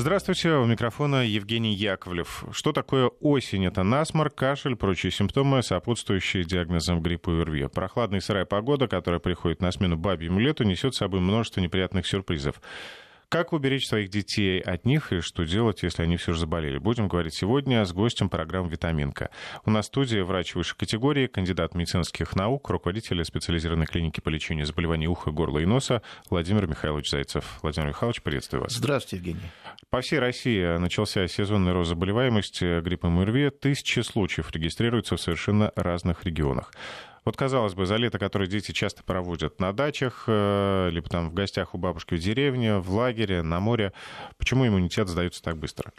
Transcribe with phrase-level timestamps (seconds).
[0.00, 2.44] Здравствуйте, у микрофона Евгений Яковлев.
[2.52, 3.66] Что такое осень?
[3.66, 7.68] Это насморк, кашель, прочие симптомы, сопутствующие диагнозам гриппа и ОРВИ.
[7.68, 12.06] Прохладная и сырая погода, которая приходит на смену бабьему лету, несет с собой множество неприятных
[12.06, 12.62] сюрпризов.
[13.30, 16.78] Как уберечь своих детей от них и что делать, если они все же заболели?
[16.78, 19.30] Будем говорить сегодня с гостем программы «Витаминка».
[19.64, 24.66] У нас в студии врач высшей категории, кандидат медицинских наук, руководитель специализированной клиники по лечению
[24.66, 27.60] заболеваний уха, горла и носа Владимир Михайлович Зайцев.
[27.62, 28.72] Владимир Михайлович, приветствую вас.
[28.72, 29.48] Здравствуйте, Евгений.
[29.90, 33.50] По всей России начался сезонный рост заболеваемости гриппом и ОРВИ.
[33.50, 36.72] Тысячи случаев регистрируются в совершенно разных регионах.
[37.24, 41.34] Вот, казалось бы, за лето, которое дети часто проводят на дачах, э, либо там в
[41.34, 43.92] гостях у бабушки в деревне, в лагере, на море,
[44.38, 45.92] почему иммунитет сдается так быстро?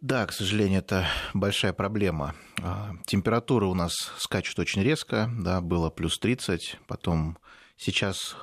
[0.00, 2.34] Да, к сожалению, это большая проблема.
[2.62, 7.38] А, температура у нас скачет очень резко, да, было плюс 30, потом
[7.76, 8.36] сейчас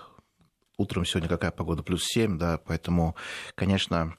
[0.77, 3.16] утром сегодня какая погода, плюс 7, да, поэтому,
[3.55, 4.17] конечно,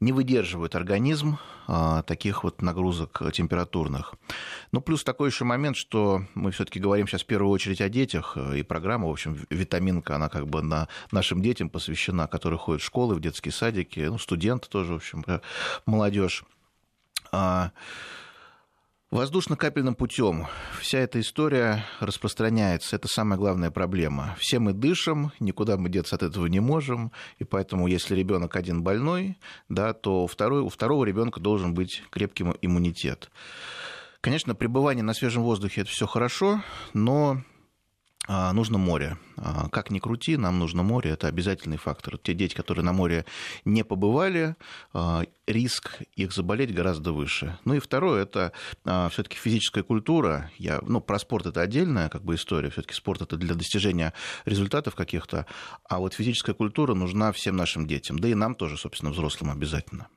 [0.00, 4.14] не выдерживает организм а, таких вот нагрузок температурных.
[4.72, 8.36] Ну, плюс такой еще момент, что мы все-таки говорим сейчас в первую очередь о детях,
[8.36, 12.86] и программа, в общем, витаминка, она как бы на нашим детям посвящена, которые ходят в
[12.86, 15.40] школы, в детские садики, ну, студенты тоже, в общем, э,
[15.86, 16.44] молодежь.
[19.10, 20.46] Воздушно-капельным путем
[20.80, 22.94] вся эта история распространяется.
[22.94, 24.36] Это самая главная проблема.
[24.38, 27.10] Все мы дышим, никуда мы деться от этого не можем.
[27.40, 29.36] И поэтому, если ребенок один больной,
[29.68, 33.32] да, то второй, у второго ребенка должен быть крепкий иммунитет.
[34.20, 37.42] Конечно, пребывание на свежем воздухе это все хорошо, но
[38.28, 39.16] нужно море.
[39.36, 42.18] А, как ни крути, нам нужно море, это обязательный фактор.
[42.18, 43.24] Те дети, которые на море
[43.64, 44.56] не побывали,
[44.92, 47.58] а, риск их заболеть гораздо выше.
[47.64, 48.52] Ну и второе, это
[49.10, 50.50] все-таки физическая культура.
[50.58, 54.12] Я, ну, про спорт это отдельная как бы история, все-таки спорт это для достижения
[54.44, 55.46] результатов каких-то,
[55.88, 60.08] а вот физическая культура нужна всем нашим детям, да и нам тоже, собственно, взрослым обязательно.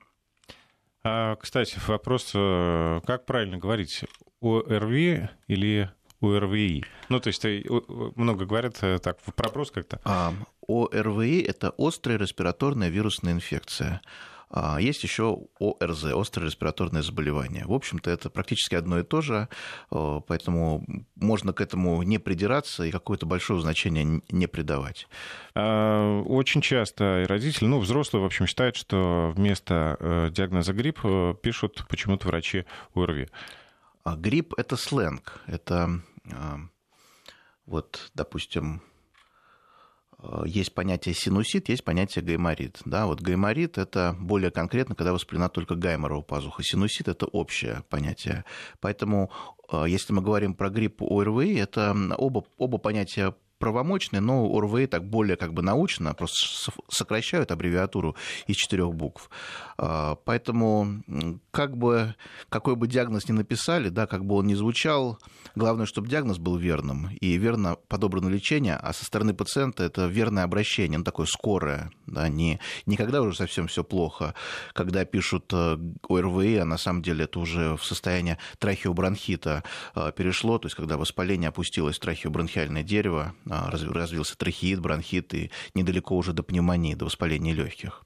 [1.03, 4.05] Кстати, вопрос, э, как правильно говорить,
[4.41, 5.91] ОРВИ или
[6.23, 6.85] ОРВИ?
[7.09, 7.63] Ну, то есть э,
[8.15, 9.99] много говорят э, так, вопрос как-то.
[10.03, 10.33] А,
[10.67, 14.01] ОРВИ– это острая респираторная вирусная инфекция.
[14.55, 17.65] А есть еще ОРЗ, острое респираторное заболевание.
[17.65, 19.49] В общем-то, это практически одно и то же,
[19.89, 20.85] поэтому
[21.15, 25.07] можно к этому не придираться и какое-то большое значение не придавать.
[25.55, 30.99] А, очень часто родители, ну, взрослые, в общем, считают, что вместо э, диагноза грипп
[31.41, 33.29] пишут почему-то врачи ОРВИ.
[34.03, 36.01] А грипп– это сленг, это
[37.65, 38.81] вот, допустим,
[40.19, 42.81] э, есть понятие синусит, есть понятие гайморит.
[42.85, 46.63] Да, вот гайморит– это более конкретно, когда воспалена только гайморова пазуха.
[46.63, 48.43] Синусит– это общее понятие.
[48.81, 49.31] Поэтому,
[49.71, 55.05] э, если мы говорим про грипп ОРВИ, это оба, оба понятия правомочный, но ОРВИ так
[55.05, 59.29] более как бы научно, просто сокращают аббревиатуру из четырех букв.
[59.77, 61.01] А, поэтому
[61.51, 62.13] как бы,
[62.49, 65.17] какой бы диагноз ни написали, да, как бы он ни звучал,
[65.55, 70.43] главное, чтобы диагноз был верным и верно подобрано лечение, а со стороны пациента это верное
[70.43, 74.35] обращение, ну, такое скорое, да, не, не когда уже совсем все плохо,
[74.73, 75.77] когда пишут э,
[76.09, 79.63] ОРВИ, а на самом деле это уже в состоянии трахеобронхита
[79.95, 83.33] э, перешло, то есть когда воспаление опустилось в трахеобронхиальное дерево,
[83.69, 88.03] развился трахеит, бронхит и недалеко уже до пневмонии, до воспаления легких.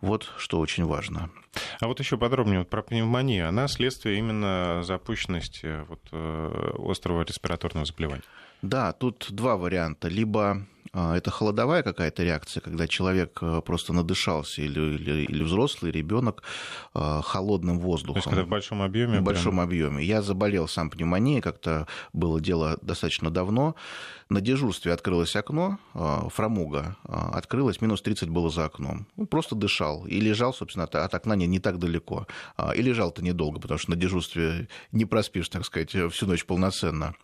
[0.00, 1.30] Вот что очень важно.
[1.80, 3.48] А вот еще подробнее вот про пневмонию.
[3.48, 8.22] Она следствие именно запущенности вот, э, острого респираторного заболевания.
[8.62, 10.08] Да, тут два варианта.
[10.08, 15.90] Либо а, это холодовая какая-то реакция, когда человек э, просто надышался, или, или, или взрослый
[15.90, 16.42] ребенок
[16.92, 18.14] а, холодным воздухом.
[18.14, 19.20] То есть, когда в большом объеме?
[19.20, 19.60] В большом прям...
[19.60, 20.04] объеме.
[20.04, 23.74] Я заболел сам пневмонией, как-то было дело достаточно давно.
[24.28, 29.06] На дежурстве открылось окно, а, фрамуга открылась, минус 30 было за окном.
[29.16, 30.04] Ну, просто дышал.
[30.06, 32.26] И лежал, собственно, от окна не, не так далеко.
[32.76, 37.14] И лежал-то недолго, потому что на дежурстве не проспишь, так сказать, всю ночь полноценно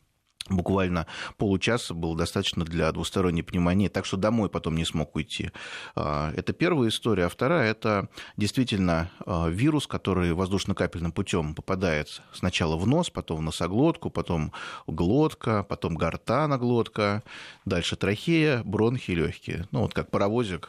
[0.49, 5.51] буквально получаса было достаточно для двусторонней пневмонии, так что домой потом не смог уйти.
[5.95, 7.27] А, это первая история.
[7.27, 13.43] А вторая– это действительно а, вирус, который воздушно-капельным путем попадает сначала в нос, потом в
[13.43, 14.53] носоглотку, потом
[14.87, 17.23] глотка, потом гортаноглотка,
[17.65, 19.67] дальше трахея, бронхи, легкие.
[19.71, 20.69] Ну, вот как паровозик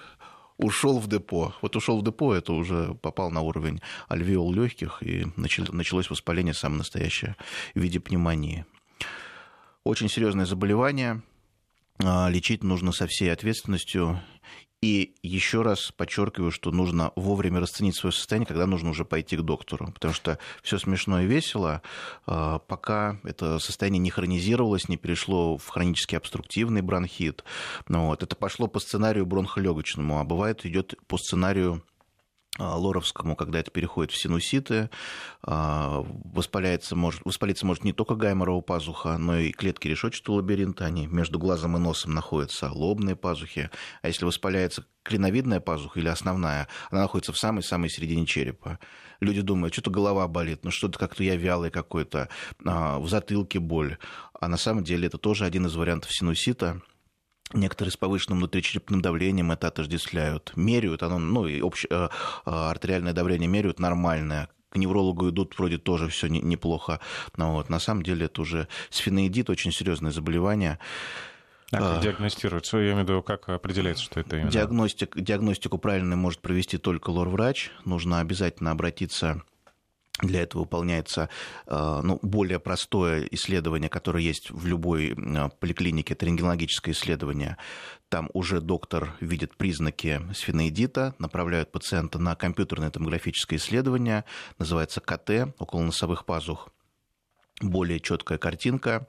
[0.60, 1.54] ушел в депо.
[1.62, 6.80] Вот ушел в депо, это уже попал на уровень альвеол легких, и началось воспаление самое
[6.80, 7.36] настоящее
[7.74, 8.66] в виде пневмонии.
[9.84, 11.22] Очень серьезное заболевание,
[12.04, 14.22] а, лечить нужно со всей ответственностью.
[14.82, 19.42] И еще раз подчеркиваю, что нужно вовремя расценить свое состояние, когда нужно уже пойти к
[19.42, 19.92] доктору.
[19.92, 21.82] Потому что все смешно и весело,
[22.26, 27.44] а, пока это состояние не хронизировалось, не перешло в хронический обструктивный бронхит.
[27.90, 28.24] Ну вот.
[28.24, 31.84] Это пошло по сценарию бронхолегочному, а бывает идет по сценарию
[32.60, 34.90] лоровскому, когда это переходит в синуситы,
[35.42, 41.08] а, воспаляется, может, воспалиться может не только гайморова пазуха, но и клетки решетчатого лабиринта, они
[41.08, 43.70] между глазом и носом находятся, лобные пазухи,
[44.02, 48.80] а если воспаляется клиновидная пазуха или основная, она находится в самой-самой середине черепа.
[49.20, 52.30] Люди думают, что-то голова болит, ну что-то как-то я вялый какой-то,
[52.66, 53.98] а, в затылке боль.
[54.40, 56.82] А на самом деле это тоже один из вариантов синусита,
[57.54, 60.52] Некоторые с повышенным внутричерепным давлением это отождествляют.
[60.56, 62.10] Меряют, оно, ну, и общее, э,
[62.46, 64.50] э, артериальное давление меряют нормальное.
[64.70, 67.00] К неврологу идут, вроде тоже все неплохо.
[67.38, 70.78] Но вот, на самом деле это уже сфенеидит, очень серьезное заболевание.
[71.72, 72.78] А как а, диагностируется?
[72.78, 74.52] Я имею в виду, как определяется, что это именно?
[74.52, 77.72] Диагностик, диагностику правильно может провести только лор-врач.
[77.86, 79.42] Нужно обязательно обратиться
[80.22, 81.30] для этого выполняется
[81.66, 87.58] э, ну, более простое исследование, которое есть в любой э, поликлинике, это рентгенологическое исследование.
[88.10, 94.26] Там уже доктор видит признаки сфеноидита, направляют пациента на компьютерное томографическое исследование,
[94.58, 96.70] называется КТ, около носовых пазух.
[97.62, 99.08] Более четкая картинка,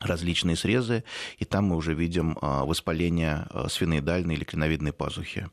[0.00, 1.04] различные срезы,
[1.38, 5.48] и там мы уже видим э, воспаление сфеноидальной или клиновидной пазухи.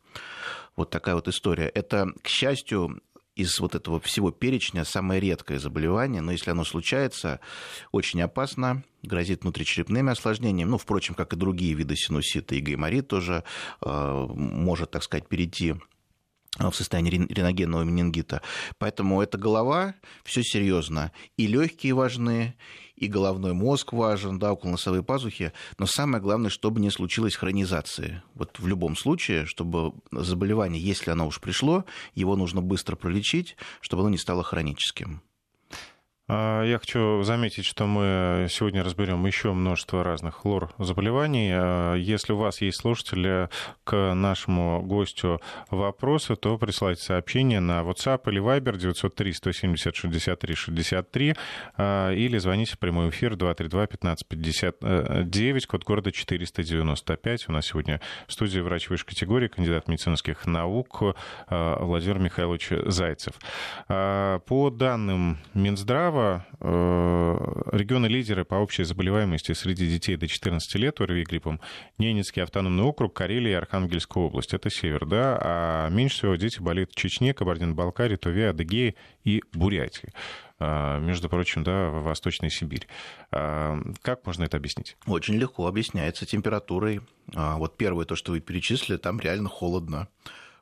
[0.75, 1.69] Вот такая вот история.
[1.69, 3.01] Это, к счастью,
[3.35, 7.39] из вот этого всего перечня самое редкое заболевание, но если оно случается,
[7.91, 13.43] очень опасно, грозит внутричерепными осложнениями, ну, впрочем, как и другие виды синусита, и гайморит тоже
[13.81, 15.75] э, может, так сказать, перейти
[16.57, 18.41] в состоянии реногенного менингита.
[18.77, 21.11] Поэтому это голова, все серьезно.
[21.35, 22.55] И легкие важны,
[22.95, 28.21] и головной мозг важен, да, около носовой пазухи, но самое главное, чтобы не случилось хронизации.
[28.33, 34.03] Вот в любом случае, чтобы заболевание, если оно уж пришло, его нужно быстро пролечить, чтобы
[34.03, 35.21] оно не стало хроническим.
[36.27, 41.51] А, я хочу заметить, что мы сегодня разберем еще множество разных лор-заболеваний.
[41.53, 43.47] А, если у вас есть слушатели
[43.83, 45.39] к нашему гостю
[45.69, 48.75] вопросы, то присылайте сообщение на WhatsApp или Viber
[49.13, 51.37] 903-170-63-63
[51.77, 57.49] а, или звоните в прямой эфир 232-1559, код города 495.
[57.49, 61.03] У нас сегодня в студии врач высшей категории, кандидат медицинских наук
[61.49, 63.33] Владимир Михайлович Зайцев.
[63.87, 71.23] По данным Минздрава, Минздрава э, регионы-лидеры по общей заболеваемости среди детей до 14 лет ОРВИ
[71.23, 71.59] гриппом
[71.97, 74.53] Ненецкий автономный округ, Карелия и Архангельская область.
[74.53, 75.37] Это север, да?
[75.41, 80.13] А меньше всего дети болеют в Чечне, Кабардино-Балкарии, Туве, Адыгее и Бурятии
[80.59, 82.87] а, между прочим, да, в Восточной Сибири.
[83.31, 84.95] А, как можно это объяснить?
[85.05, 87.01] Очень легко объясняется температурой.
[87.35, 90.07] А, вот первое, то, что вы перечислили, там реально холодно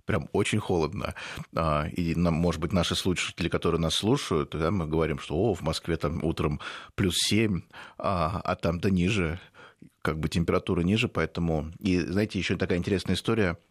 [0.06, 1.16] прям очень холодно.
[1.56, 5.62] А, и, может быть, наши слушатели, которые нас слушают, да, мы говорим, что о, в
[5.62, 6.60] Москве там утром
[6.96, 7.62] плюс 7,
[7.98, 9.40] а, а там-то ниже,
[10.02, 11.72] как бы температура ниже, поэтому...
[11.80, 13.58] И, знаете, еще такая интересная история–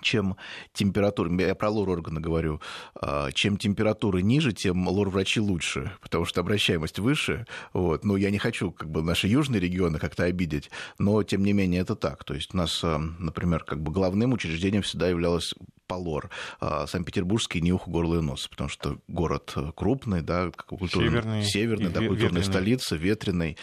[0.00, 0.36] чем
[0.72, 2.60] температура, я про лор-органы говорю,
[2.94, 7.46] а, чем температура ниже, тем лор-врачи лучше, потому что обращаемость выше.
[7.72, 8.04] Вот.
[8.04, 11.82] Ну, я не хочу как бы, наши южные регионы как-то обидеть, но, тем не менее,
[11.82, 12.24] это так.
[12.24, 15.54] То есть у нас, а, например, как бы главным учреждением всегда являлось
[15.86, 16.30] Полор,
[16.60, 21.90] а, Санкт-Петербургский не ухо, горло и нос, потому что город крупный, да, культурный, северный, северный
[21.90, 22.44] да, культурная ветреный.
[22.44, 23.56] столица, ветреный,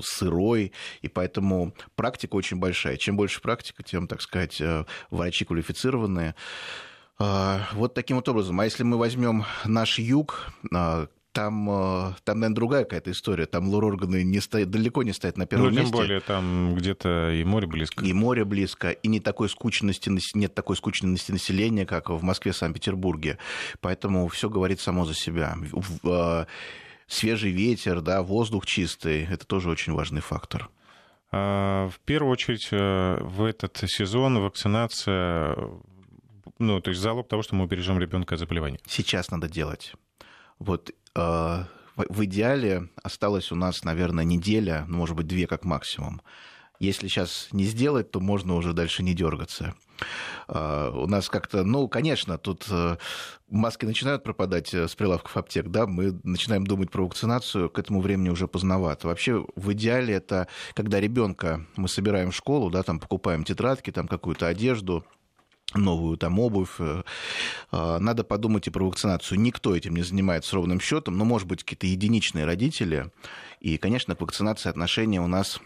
[0.00, 0.72] сырой,
[1.02, 2.96] и поэтому практика очень большая.
[2.96, 4.62] Чем больше практика, тем, так сказать,
[5.10, 6.34] врачи врачи квалифицированные.
[7.18, 8.60] А, вот таким вот образом.
[8.60, 13.46] А если мы возьмем наш юг, а, там, а, там, наверное, другая какая-то история.
[13.46, 15.96] Там лор-органы не стоят, далеко не стоят на первом ну, тем месте.
[15.96, 18.04] более там где-то и море близко.
[18.04, 23.38] И море близко, и не такой скучности, нет такой скучности населения, как в Москве, Санкт-Петербурге.
[23.80, 25.56] Поэтому все говорит само за себя.
[27.08, 30.70] Свежий ветер, да, воздух чистый– это тоже очень важный фактор.
[31.36, 35.56] А, в первую очередь э, в этот сезон вакцинация,
[36.58, 38.78] ну, то есть залог того, что мы убережем ребенка от заболеваний.
[38.86, 39.92] Сейчас надо делать.
[40.58, 41.64] Вот э,
[41.96, 46.22] в идеале осталось у нас, наверное, неделя, ну, может быть, две как максимум.
[46.78, 49.74] Если сейчас не сделать, то можно уже дальше не дергаться.
[50.48, 52.96] А, у нас как-то, ну, конечно, тут э,
[53.48, 58.00] маски начинают пропадать э, с прилавков аптек, да, мы начинаем думать про вакцинацию, к этому
[58.00, 59.08] времени уже поздновато.
[59.08, 64.08] Вообще, в идеале это, когда ребенка мы собираем в школу, да, там покупаем тетрадки, там
[64.08, 65.04] какую-то одежду,
[65.74, 66.76] новую там обувь.
[66.78, 67.02] Э,
[67.70, 69.40] а, надо подумать и про вакцинацию.
[69.40, 73.10] Никто этим не занимается ровным счетом, но, может быть, какие-то единичные родители.
[73.60, 75.60] И, конечно, к вакцинации отношения у нас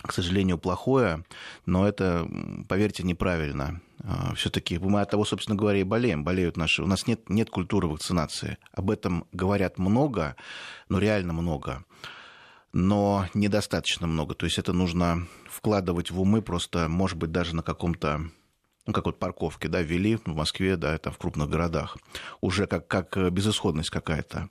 [0.00, 1.24] к сожалению, плохое,
[1.66, 2.28] но это,
[2.68, 3.80] поверьте, неправильно.
[4.02, 6.24] А, Все-таки мы от того, собственно говоря, и болеем.
[6.24, 6.82] Болеют наши.
[6.82, 8.58] У нас нет, нет культуры вакцинации.
[8.72, 10.36] Об этом говорят много,
[10.88, 11.84] но реально много.
[12.72, 14.34] Но недостаточно много.
[14.34, 18.30] То есть это нужно вкладывать в умы просто, может быть, даже на каком-то
[18.86, 21.96] ну, как вот парковки, да, ввели в Москве, да, это в крупных городах,
[22.40, 24.48] уже как, как безысходность какая-то.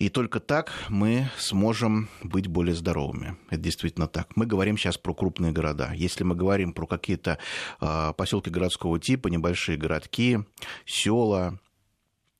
[0.00, 3.36] И только так мы сможем быть более здоровыми.
[3.50, 4.34] Это действительно так.
[4.34, 5.92] Мы говорим сейчас про крупные города.
[5.94, 7.38] Если мы говорим про какие-то
[7.82, 10.38] э, поселки городского типа, небольшие городки,
[10.86, 11.60] села,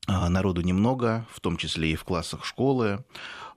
[0.08, 3.04] э, народу немного, в том числе и в классах школы,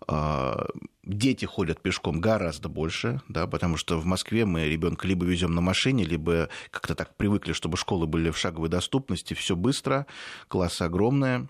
[0.10, 0.66] э,
[1.06, 5.60] Дети ходят пешком гораздо больше, да, потому что в Москве мы ребенка либо везем на
[5.60, 10.08] машине, либо как-то так привыкли, чтобы школы были в шаговой доступности, все быстро,
[10.48, 11.50] классы огромные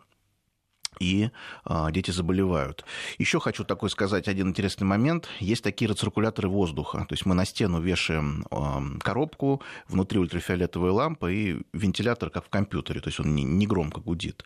[1.00, 1.29] и
[1.65, 2.85] а, дети заболевают.
[3.17, 5.27] Еще хочу такой сказать один интересный момент.
[5.39, 7.05] Есть такие рециркуляторы воздуха.
[7.07, 12.50] То есть мы на стену вешаем а, коробку, внутри ультрафиолетовая лампа и вентилятор, как в
[12.50, 13.01] компьютере.
[13.01, 14.45] То есть он не, не громко гудит.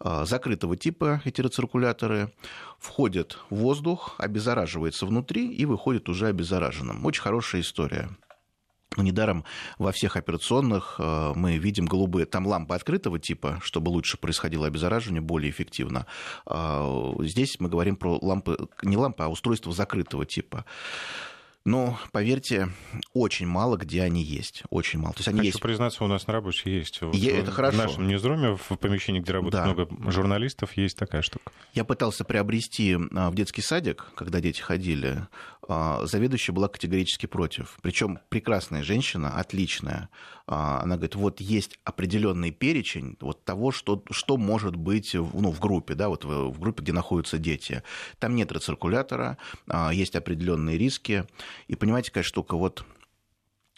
[0.00, 2.32] А, закрытого типа эти рециркуляторы.
[2.78, 7.04] Входит воздух, обеззараживается внутри и выходит уже обеззараженным.
[7.04, 8.08] Очень хорошая история.
[8.98, 9.44] Но недаром
[9.78, 15.20] во всех операционных э, мы видим голубые, там лампы открытого типа, чтобы лучше происходило обеззараживание,
[15.20, 16.06] более эффективно.
[16.46, 20.64] А, здесь мы говорим про лампы, не лампы, а устройства закрытого типа.
[21.64, 22.70] Но, поверьте,
[23.14, 24.62] очень мало где они есть.
[24.70, 25.14] Очень мало.
[25.14, 25.60] То есть они Хочу есть...
[25.60, 27.00] признаться, у нас на работе есть.
[27.00, 27.76] Вот И это хорошо.
[27.76, 29.72] В нашем ньюзруме, в помещении, где работает да.
[29.72, 31.50] много журналистов, есть такая штука.
[31.74, 35.26] Я пытался приобрести а, в детский садик, когда дети ходили.
[35.66, 37.78] А, заведующая была категорически против.
[37.82, 40.10] Причем прекрасная женщина, отличная.
[40.46, 45.60] А, она говорит, вот есть определенный перечень вот того, что, что может быть ну, в
[45.60, 47.82] группе, да, вот в, в группе, где находятся дети.
[48.18, 49.38] Там нет рециркулятора,
[49.92, 51.24] есть определенные риски.
[51.68, 52.84] И понимаете, какая штука, вот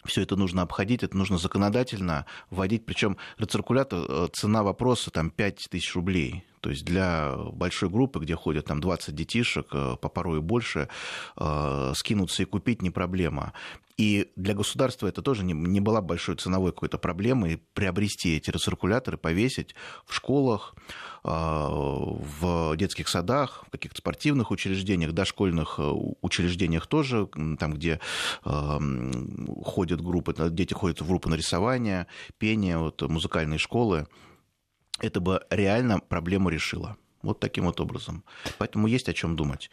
[0.05, 2.85] все это нужно обходить, это нужно законодательно вводить.
[2.85, 6.43] Причем рециркулятор, э, цена вопроса там 5 тысяч рублей.
[6.61, 10.89] То есть для большой группы, где ходят там 20 детишек, э, по порой и больше,
[11.37, 13.53] э, скинуться и купить не проблема.
[13.97, 19.17] И для государства это тоже не, не была большой ценовой какой-то проблемой приобрести эти рециркуляторы,
[19.17, 20.75] повесить в школах,
[21.23, 25.79] в детских садах, в каких-то спортивных учреждениях, дошкольных
[26.21, 27.27] учреждениях тоже,
[27.59, 27.99] там, где
[28.43, 34.07] ходят группы, дети ходят в группы на рисование, пение, вот, музыкальные школы
[35.01, 36.95] это бы реально проблему решило.
[37.21, 38.23] Вот таким вот образом.
[38.57, 39.69] Поэтому есть о чем думать.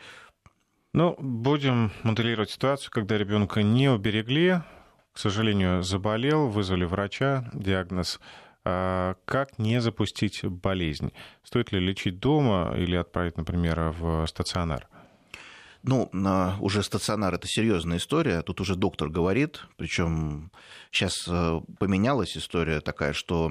[0.92, 4.62] Ну, будем моделировать ситуацию, когда ребенка не уберегли,
[5.12, 8.20] к сожалению, заболел, вызвали врача, диагноз.
[8.64, 11.12] А как не запустить болезнь?
[11.42, 14.88] Стоит ли лечить дома или отправить, например, в стационар?
[15.82, 16.10] Ну,
[16.60, 18.42] уже стационар это серьезная история.
[18.42, 20.50] Тут уже доктор говорит, причем
[20.90, 23.50] сейчас э, поменялась история такая, что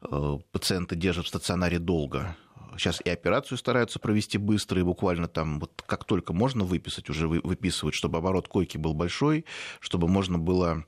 [0.00, 2.36] э, пациенты держат в стационаре долго.
[2.78, 7.26] Сейчас и операцию стараются провести быстро, и буквально там, вот как только можно выписать, уже
[7.26, 9.44] выписывать, чтобы оборот койки был большой,
[9.80, 10.84] чтобы можно было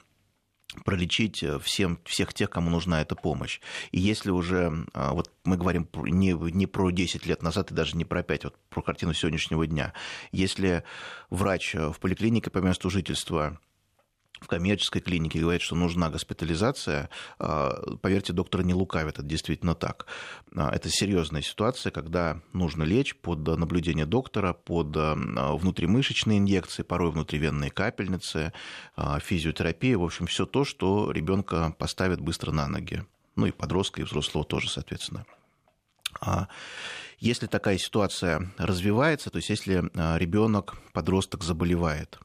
[0.84, 3.60] пролечить э, всем, всех тех, кому нужна эта помощь.
[3.90, 7.96] И если уже, а, вот мы говорим не, не про 10 лет назад и даже
[7.96, 9.94] не про 5, вот про картину сегодняшнего дня,
[10.30, 10.84] если
[11.30, 13.58] врач э, в поликлинике по месту жительства
[14.40, 20.06] в коммерческой клинике говорит, что нужна госпитализация, а, поверьте, доктор не лукавит, это действительно так.
[20.54, 27.10] А, это серьезная ситуация, когда нужно лечь под наблюдение доктора, под а, внутримышечные инъекции, порой
[27.10, 28.52] внутривенные капельницы,
[29.20, 33.04] физиотерапия, в общем, все то, что ребенка поставит быстро на ноги.
[33.36, 35.26] Ну и подростка, и взрослого тоже, соответственно.
[37.18, 42.18] Если такая ситуация развивается, то есть если ребенок, подросток заболевает,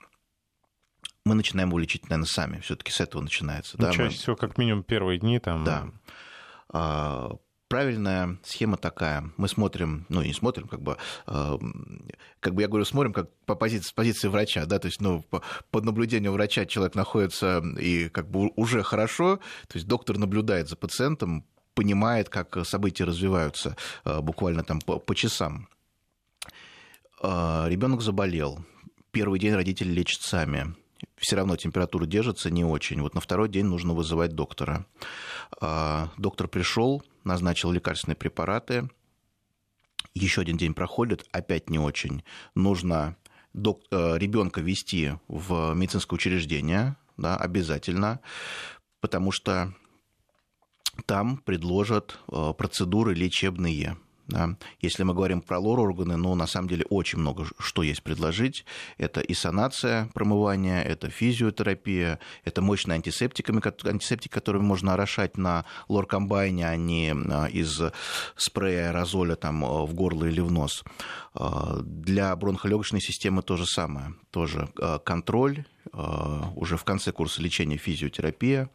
[1.26, 2.60] мы начинаем его лечить, наверное, сами.
[2.60, 3.76] Все-таки с этого начинается.
[3.78, 4.10] Ну, да, чаще мы...
[4.10, 5.64] всего, как минимум, первые дни там.
[5.64, 5.88] Да.
[6.70, 7.38] А,
[7.70, 9.32] правильная схема такая.
[9.38, 11.58] Мы смотрим, ну, не смотрим, как бы, э,
[12.40, 15.24] как бы я говорю, смотрим как по позиции, с позиции врача, да, то есть, ну,
[15.30, 19.38] по, под наблюдением врача человек находится и как бы уже хорошо,
[19.68, 23.76] то есть доктор наблюдает за пациентом, понимает, как события развиваются
[24.06, 25.68] э, буквально там по, по часам.
[27.24, 28.64] Э, ребенок заболел.
[29.12, 30.76] Первый день родители лечат сами
[31.18, 33.02] все равно температура держится не очень.
[33.02, 34.86] Вот на второй день нужно вызывать доктора.
[35.62, 38.90] А, доктор пришел, назначил лекарственные препараты.
[40.14, 42.24] Еще один день проходит, опять не очень.
[42.56, 43.18] Нужно
[43.54, 43.82] док...
[43.92, 48.20] Э, ребенка вести в медицинское учреждение, да, обязательно,
[49.00, 49.74] потому что
[51.06, 53.98] там предложат э, процедуры лечебные.
[54.28, 54.56] Да.
[54.80, 58.66] Если мы говорим про лор-органы, ну, на самом деле, очень много что есть предложить.
[58.98, 66.66] Это и санация промывания, это физиотерапия, это мощные антисептиками, антисептики, которыми можно орошать на лор-комбайне,
[66.66, 67.82] а не а, из
[68.38, 70.84] спрея аэрозоля там, а, в горло или в нос.
[71.34, 74.14] А, для бронхолегочной системы то же самое.
[74.32, 74.70] Тоже
[75.04, 78.70] контроль, уже в конце курса лечения физиотерапия,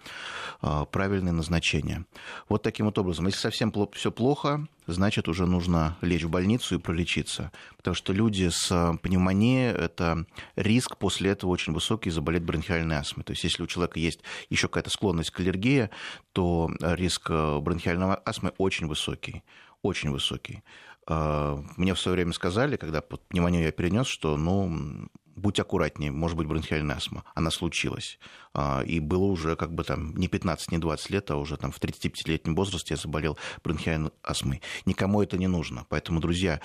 [0.60, 2.04] правильное назначение.
[2.48, 3.26] Вот таким вот образом.
[3.26, 7.50] Если совсем все плохо, значит, уже нужно лечь в больницу и пролечиться.
[7.76, 13.24] Потому что люди с пневмонией, это риск после этого очень высокий заболеть бронхиальной астмой.
[13.24, 15.90] То есть, если у человека есть еще какая-то склонность к аллергии,
[16.32, 19.42] то риск бронхиальной астмы очень высокий.
[19.82, 20.62] Очень высокий.
[21.06, 26.36] Мне в свое время сказали, когда под пневмонию я перенес, что ну, будь аккуратнее, может
[26.36, 27.24] быть, бронхиальная астма.
[27.34, 28.18] Она случилась.
[28.54, 31.72] А, и было уже как бы там не 15, не 20 лет, а уже там
[31.72, 34.62] в 35-летнем возрасте я заболел бронхиальной астмой.
[34.84, 35.86] Никому это не нужно.
[35.88, 36.60] Поэтому, друзья,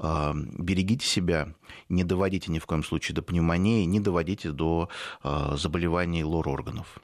[0.00, 1.54] а, берегите себя,
[1.88, 4.88] не доводите ни в коем случае до пневмонии, не доводите до
[5.22, 7.00] а, заболеваний лор-органов.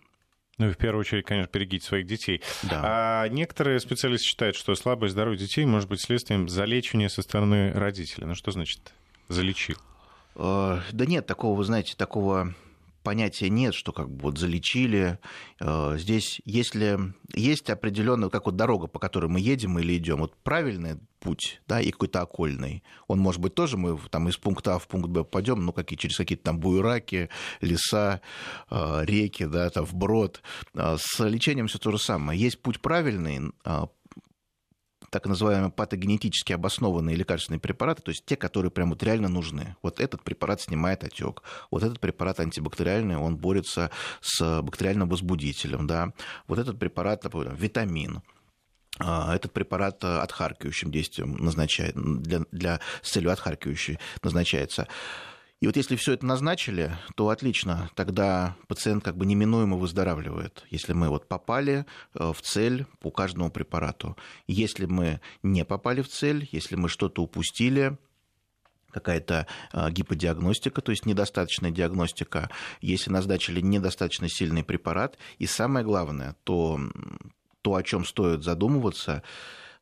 [0.59, 2.41] Ну и в первую очередь, конечно, берегите своих детей.
[2.63, 2.81] Да.
[2.85, 8.27] А некоторые специалисты считают, что слабое здоровье детей может быть следствием залечивания со стороны родителя.
[8.27, 8.93] Ну что значит
[9.29, 9.77] залечил?
[10.37, 12.55] Э, да нет, такого, вы знаете, такого
[13.03, 15.19] понятия нет, что как бы вот залечили.
[15.61, 16.99] Э, здесь, если
[17.33, 21.81] есть определенная, как вот дорога, по которой мы едем или идем, вот правильный путь, да,
[21.81, 22.83] и какой-то окольный.
[23.07, 25.99] Он может быть тоже мы там из пункта А в пункт Б пойдем, ну, какие,
[25.99, 27.29] через какие-то там буераки,
[27.61, 28.21] леса,
[28.71, 30.43] э, реки, да, там вброд.
[30.75, 32.41] С лечением все то же самое.
[32.41, 33.53] Есть путь правильный,
[35.15, 39.77] так называемые патогенетически обоснованные лекарственные препараты, то есть те, которые прям вот реально нужны.
[39.81, 46.13] Вот этот препарат снимает отек, вот этот препарат антибактериальный, он борется с бактериальным возбудителем, да,
[46.49, 48.23] вот этот препарат, например, витамин,
[48.99, 54.89] а, этот препарат отхаркивающим действием назначает, для, для, с целью отхаркивающей назначается.
[55.65, 60.93] И вот если все это назначили, то отлично, тогда пациент как бы неминуемо выздоравливает, если
[60.93, 64.15] мы вот попали э, в цель по каждому препарату.
[64.47, 67.97] Если мы не попали в цель, если мы что-то упустили,
[68.91, 72.51] какая-то э, гиподиагностика, то есть недостаточная диагностика,
[72.83, 76.79] если назначили недостаточно сильный препарат, и самое главное, то,
[77.63, 79.23] то о чем стоит задумываться,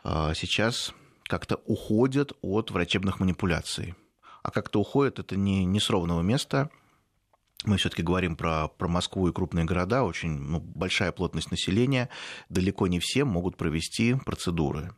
[0.04, 3.96] э, сейчас как-то уходят от врачебных манипуляций
[4.42, 6.70] а как-то уходит это не, не с ровного места.
[7.64, 12.08] Мы все-таки говорим про, про Москву и крупные города, очень ну, большая плотность населения.
[12.48, 14.94] Далеко не все могут провести процедуры.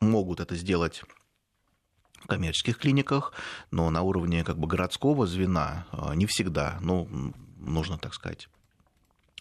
[0.00, 1.02] Могут это сделать
[2.20, 3.32] в коммерческих клиниках,
[3.70, 6.78] но на уровне как бы городского звена а, не всегда.
[6.80, 8.48] Ну, нужно, так сказать,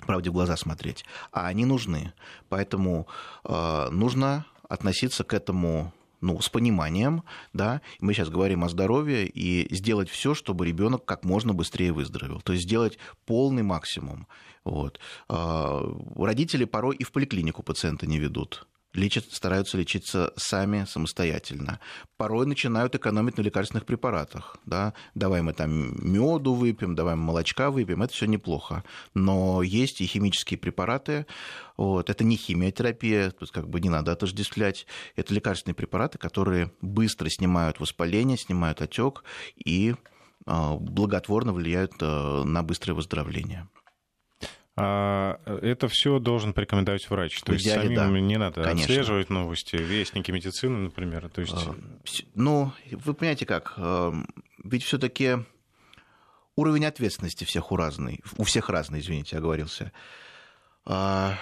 [0.06, 1.06] правде в глаза смотреть.
[1.32, 2.14] А они нужны.
[2.48, 3.08] Поэтому
[3.44, 9.74] э, нужно относиться к этому ну, с пониманием, да, мы сейчас говорим о здоровье, и
[9.74, 12.42] сделать все, чтобы ребенок как можно быстрее выздоровел.
[12.42, 14.28] То есть сделать полный максимум.
[14.64, 15.00] Вот.
[15.28, 15.82] А,
[16.16, 21.80] родители порой и в поликлинику пациента не ведут лечат, стараются лечиться сами, самостоятельно.
[22.18, 24.58] Порой начинают экономить на лекарственных препаратах.
[24.66, 24.94] Да?
[25.16, 28.84] Давай мы там меду выпьем, давай мы молочка выпьем, это все неплохо.
[29.14, 31.26] Но есть и химические препараты,
[31.78, 32.10] вот.
[32.10, 34.86] это не химиотерапия, тут как бы не надо отождествлять.
[35.16, 39.24] Это лекарственные препараты, которые быстро снимают воспаление, снимают отек
[39.56, 39.96] и
[40.46, 43.68] а, благотворно влияют а, на быстрое выздоровление.
[44.80, 47.42] А это все должен порекомендовать врач.
[47.42, 48.08] То есть самим да.
[48.08, 48.94] не надо Конечно.
[48.94, 51.30] отслеживать новости, вестники медицины, например.
[51.30, 51.54] То есть...
[51.54, 51.76] А,
[52.36, 53.78] ну, вы понимаете как,
[54.64, 55.38] ведь все-таки
[56.56, 59.92] уровень ответственности всех у разный, у всех разный, извините, оговорился.
[60.86, 61.38] А,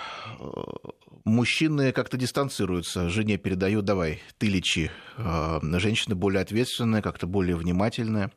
[1.23, 4.91] мужчины как-то дистанцируются, жене передают, давай, ты лечи.
[5.17, 8.31] Женщины более ответственные, как-то более внимательные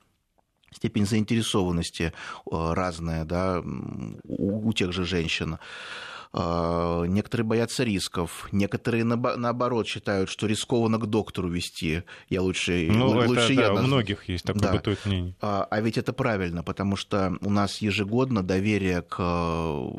[0.75, 2.13] степень заинтересованности
[2.51, 5.59] э, разная да, у, у тех же женщин.
[6.33, 12.05] А, некоторые боятся рисков, некоторые наоборот считают, что рискованно к доктору вести.
[12.29, 13.69] Я лучше, ну, лучше это, я.
[13.69, 14.73] Да, у многих есть такое да.
[14.73, 15.35] бытует мнение.
[15.41, 19.91] А, а ведь это правильно, потому что у нас ежегодно доверие к э,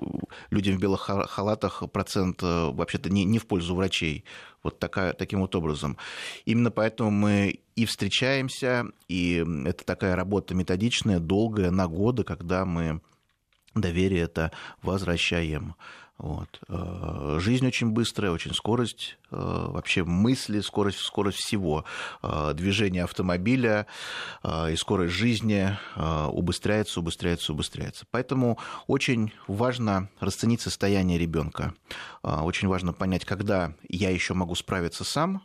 [0.51, 4.23] людям в белых халатах процент э, вообще-то не, не в пользу врачей.
[4.63, 5.97] Вот такая, таким вот образом.
[6.45, 13.01] Именно поэтому мы и встречаемся, и это такая работа методичная, долгая, на годы, когда мы
[13.75, 15.75] доверие это возвращаем.
[16.21, 16.59] Вот.
[16.67, 21.83] Э, жизнь очень быстрая, очень скорость, э, вообще мысли, скорость, скорость всего.
[22.21, 23.87] Э, движение автомобиля
[24.69, 28.05] и скорость жизни убыстряется, убыстряется, убыстряется.
[28.11, 31.73] Поэтому очень важно расценить состояние ребенка.
[32.21, 35.41] Очень важно понять, когда я еще могу справиться сам,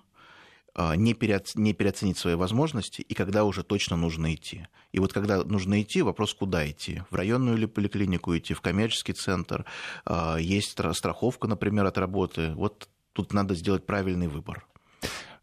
[0.78, 4.66] а, не, переоценить свои возможности и когда уже точно нужно идти.
[4.92, 7.02] И вот когда нужно идти, вопрос, куда идти?
[7.10, 9.64] В районную или поликлинику идти, в коммерческий центр,
[10.04, 12.52] а, есть страховка, например, от работы.
[12.56, 14.66] Вот тут надо сделать правильный выбор.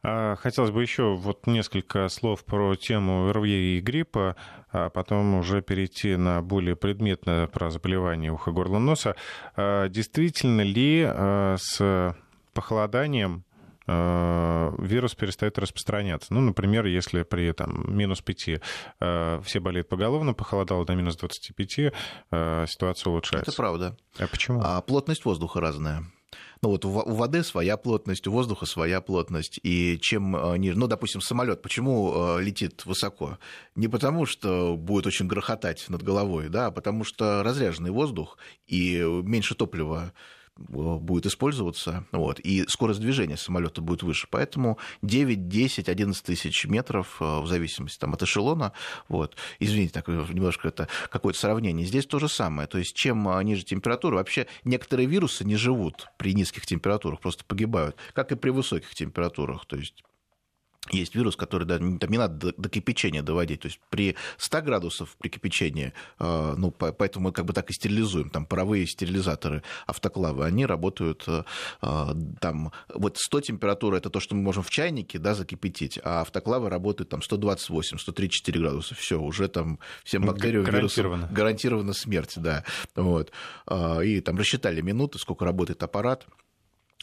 [0.04, 4.36] А, хотелось бы еще вот несколько слов про тему РВИ и гриппа,
[4.72, 9.16] а потом уже перейти на более предметное про заболевание уха, горла, носа.
[9.58, 11.02] Действительно ли
[11.58, 12.16] с
[12.54, 13.46] похолоданием
[13.88, 16.34] вирус перестает распространяться.
[16.34, 18.62] Ну, например, если при там, минус 5
[19.00, 21.94] все болеют поголовно, похолодало до минус 25,
[22.70, 23.52] ситуация улучшается.
[23.52, 23.98] Это правда.
[24.18, 24.62] А почему?
[24.64, 26.06] А плотность воздуха разная.
[26.64, 29.60] Ну вот у воды своя плотность, у воздуха своя плотность.
[29.64, 33.38] И чем э, ниже, ну, допустим, самолет, почему э, летит высоко?
[33.76, 38.98] Не потому, что будет очень грохотать над головой, да, а потому что разряженный воздух и
[39.24, 40.14] меньше топлива
[40.58, 44.28] будет использоваться, вот, и скорость движения самолета будет выше.
[44.30, 48.74] Поэтому 9, 10, 11 тысяч метров, э, в зависимости там, от эшелона,
[49.10, 52.68] вот, извините, так немножко это какое-то сравнение, здесь то же самое.
[52.68, 57.44] То есть чем э, ниже температура, вообще некоторые вирусы не живут при низких температурах, просто
[57.46, 59.66] погибают, как и при высоких температурах.
[59.66, 60.04] То есть
[60.92, 63.62] есть вирус, который да, там не надо до, до кипячения доводить.
[63.62, 67.70] То есть при 100 градусов при кипячении, э, ну, по, поэтому мы как бы так
[67.70, 68.30] и стерилизуем.
[68.30, 71.44] Там паровые стерилизаторы, автоклавы, они работают э,
[72.42, 72.72] там...
[72.94, 77.10] Вот 100 температура– это то, что мы можем в чайнике да, закипятить, а автоклавы работают
[77.10, 78.96] там 128, 134 градуса.
[78.96, 82.34] Все, уже там всем бактериям, вирусам гарантирована смерть.
[82.36, 82.64] Да.
[82.96, 83.32] Вот.
[84.04, 86.28] И там рассчитали минуты, сколько работает аппарат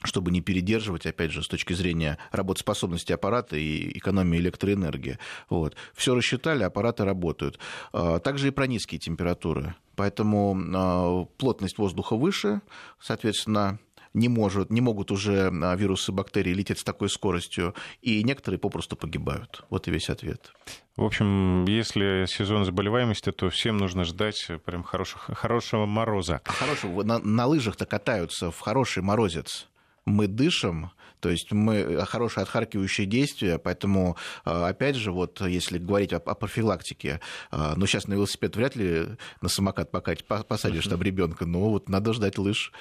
[0.04, 5.18] чтобы не передерживать, опять же, с точки зрения работоспособности аппарата и экономии электроэнергии.
[5.48, 5.76] Вот.
[5.94, 7.58] Все рассчитали, аппараты работают.
[7.92, 9.74] А, также и про низкие температуры.
[9.96, 12.62] Поэтому а, плотность воздуха выше,
[12.98, 13.78] соответственно,
[14.14, 18.96] не, может, не могут уже а, вирусы, бактерии лететь с такой скоростью, и некоторые попросту
[18.96, 19.64] погибают.
[19.70, 20.52] Вот и весь ответ.
[20.96, 26.40] В общем, если сезон заболеваемости, то всем нужно ждать прям хороших, хорошего мороза.
[26.44, 27.02] Хорошего.
[27.04, 29.69] На, на лыжах-то катаются в хороший морозец
[30.10, 35.78] мы дышим, то есть мы э, хорошее отхаркивающее действие, поэтому, э, опять же, вот если
[35.78, 37.20] говорить о, о профилактике,
[37.52, 39.06] э, ну, сейчас на велосипед вряд ли
[39.40, 42.72] на самокат покатить, посадишь там ребенка, но вот надо ждать лыж.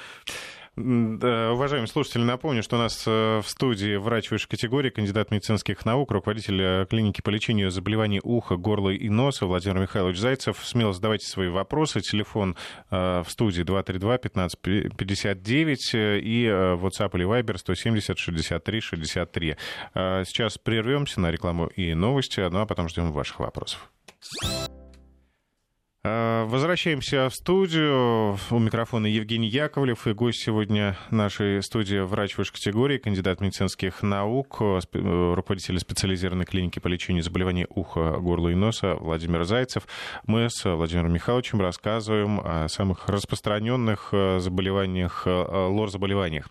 [0.80, 6.10] Уважаемые слушатели, напомню, что у нас э, в студии врач высшей категории, кандидат медицинских наук,
[6.10, 10.58] руководитель э, клиники по лечению заболеваний уха, горла и носа Владимир Михайлович Зайцев.
[10.64, 12.00] Смело задавайте свои вопросы.
[12.00, 12.56] Телефон
[12.92, 19.58] э, в студии 232-1559 и WhatsApp или Viber 170 63 63.
[19.94, 23.92] Сейчас прервемся на рекламу и новости, ну а потом ждем ваших вопросов.
[26.06, 28.38] Э, возвращаемся в студию.
[28.52, 34.62] У микрофона Евгений Яковлев и гость сегодня нашей студии врач высшей категории, кандидат медицинских наук,
[34.62, 39.88] э, руководитель специализированной клиники по лечению заболеваний уха, горла и носа Владимир Зайцев.
[40.26, 46.48] Мы с Владимиром Михайловичем рассказываем о самых распространенных э, заболеваниях, лор-заболеваниях.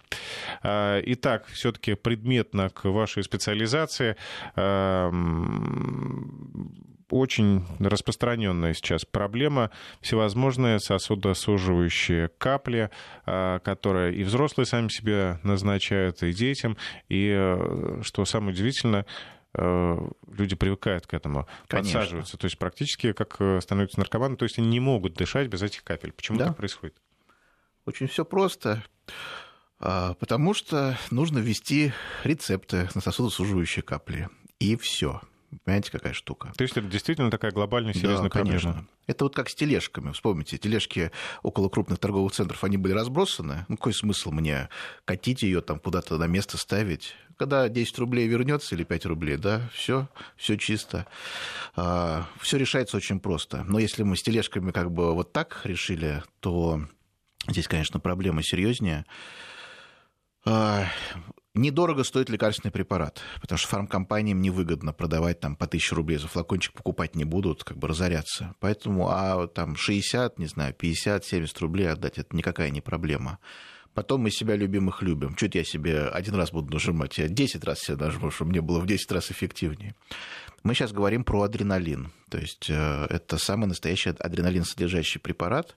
[0.63, 4.17] Итак, все-таки предметно к вашей специализации
[7.11, 12.91] очень распространенная сейчас проблема всевозможные сосудосуживающие капли,
[13.27, 16.77] а, которые и взрослые сами себе назначают, и детям.
[17.09, 19.07] И, э, что самое удивительное,
[19.55, 19.99] э,
[20.31, 22.01] люди привыкают к этому, Конечно.
[22.01, 22.37] подсаживаются.
[22.37, 25.85] То есть практически как э, становятся наркоманы, то есть они не могут дышать без этих
[25.85, 26.13] капель.
[26.13, 26.49] Почему да.
[26.49, 26.97] так происходит?
[27.85, 28.85] Очень все просто.
[29.81, 31.93] А, потому что нужно ввести
[32.25, 34.29] рецепты на сосудосуживающие капли.
[34.59, 35.21] И все.
[35.65, 36.53] Понимаете, какая штука?
[36.57, 38.73] То есть это действительно такая глобальная серьезная да, конечно.
[38.73, 38.89] проблема?
[39.07, 40.13] Это вот как с тележками.
[40.13, 41.11] Вспомните, тележки
[41.43, 43.65] около крупных торговых центров, они были разбросаны.
[43.69, 44.69] Ну, какой смысл мне
[45.07, 47.15] катить ее там куда-то на место ставить?
[47.39, 51.07] Когда 10 рублей вернется или 5 рублей, да, все, все чисто.
[51.77, 53.65] А, все решается очень просто.
[53.65, 56.83] Но если мы с тележками как бы вот так решили, то
[57.49, 59.07] здесь, конечно, проблема серьезнее.
[60.45, 60.87] А,
[61.55, 66.73] Недорого стоит лекарственный препарат, потому что фармкомпаниям невыгодно продавать там по 1000 рублей за флакончик,
[66.75, 68.55] покупать не будут, как бы разоряться.
[68.61, 73.39] Поэтому, а там 60, не знаю, 50, 70 рублей отдать, это никакая не проблема.
[73.95, 75.35] Потом мы себя любимых любим.
[75.35, 78.79] Чуть я себе один раз буду нажимать, я 10 раз себя нажму, чтобы мне было
[78.79, 79.97] в 10 раз эффективнее.
[80.63, 82.13] Мы сейчас говорим про адреналин.
[82.31, 85.77] То есть э, это самый настоящий адреналин содержащий препарат,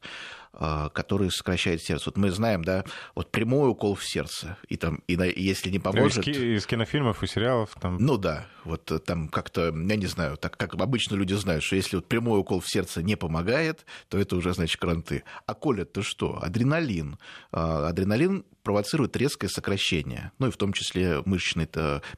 [0.54, 2.06] который сокращает сердце.
[2.08, 2.84] Вот мы знаем, да,
[3.16, 6.28] вот прямой укол в сердце, и там, и на, если не поможет...
[6.28, 7.98] Из, из кинофильмов и сериалов там...
[7.98, 11.96] Ну да, вот там как-то, я не знаю, так как обычно люди знают, что если
[11.96, 15.24] вот прямой укол в сердце не помогает, то это уже, значит, кранты.
[15.46, 16.40] А колят-то что?
[16.42, 17.18] Адреналин.
[17.52, 21.68] А, адреналин провоцирует резкое сокращение, ну и в том числе мышечной,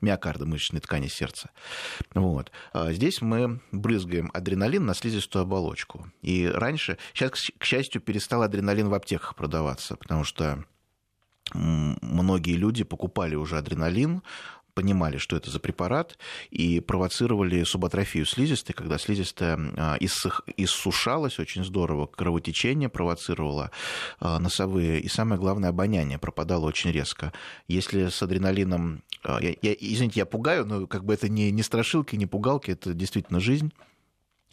[0.01, 1.49] миокарда, мышечной ткани сердца.
[2.13, 2.51] Вот.
[2.71, 6.11] А здесь мы брызгаем адреналин на слизистую оболочку.
[6.21, 10.63] И раньше, сейчас, к счастью, перестал адреналин в аптеках продаваться, потому что
[11.53, 14.23] многие люди покупали уже адреналин,
[14.73, 16.17] понимали, что это за препарат,
[16.49, 23.71] и провоцировали субатрофию слизистой, когда слизистая а, иссушалась очень здорово, кровотечение провоцировало
[24.19, 27.33] а, носовые, и самое главное, обоняние пропадало очень резко.
[27.67, 29.03] Если с адреналином...
[29.23, 32.71] А, я, я, извините, я пугаю, но как бы это не, не страшилки, не пугалки,
[32.71, 33.71] это действительно жизнь.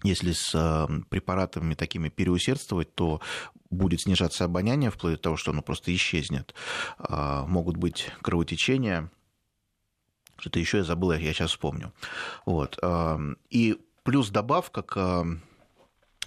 [0.03, 3.21] Если с препаратами такими переусердствовать, то
[3.69, 6.55] будет снижаться обоняние, вплоть до того, что оно просто исчезнет.
[6.99, 9.11] Могут быть кровотечения,
[10.41, 11.93] что-то еще я забыл, я сейчас вспомню.
[12.47, 12.79] Вот.
[13.51, 15.27] И плюс добавка к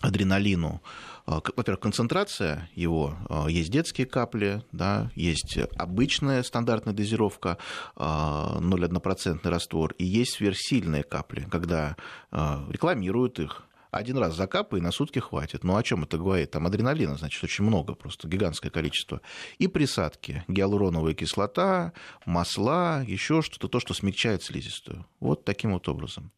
[0.01, 0.81] адреналину,
[1.25, 3.15] во-первых, концентрация его,
[3.47, 7.57] есть детские капли, да, есть обычная стандартная дозировка,
[7.95, 11.95] 0,1% раствор, и есть сверхсильные капли, когда
[12.31, 13.63] рекламируют их,
[13.93, 15.63] один раз закапай, и на сутки хватит.
[15.63, 16.51] Ну, о чем это говорит?
[16.51, 19.21] Там адреналина, значит, очень много, просто гигантское количество.
[19.59, 20.43] И присадки.
[20.47, 21.93] Гиалуроновая кислота,
[22.25, 25.05] масла, еще что-то, то, что смягчает слизистую.
[25.19, 26.31] Вот таким вот образом.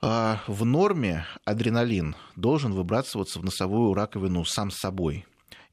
[0.00, 5.26] А, в норме адреналин должен выбрасываться в носовую раковину сам собой.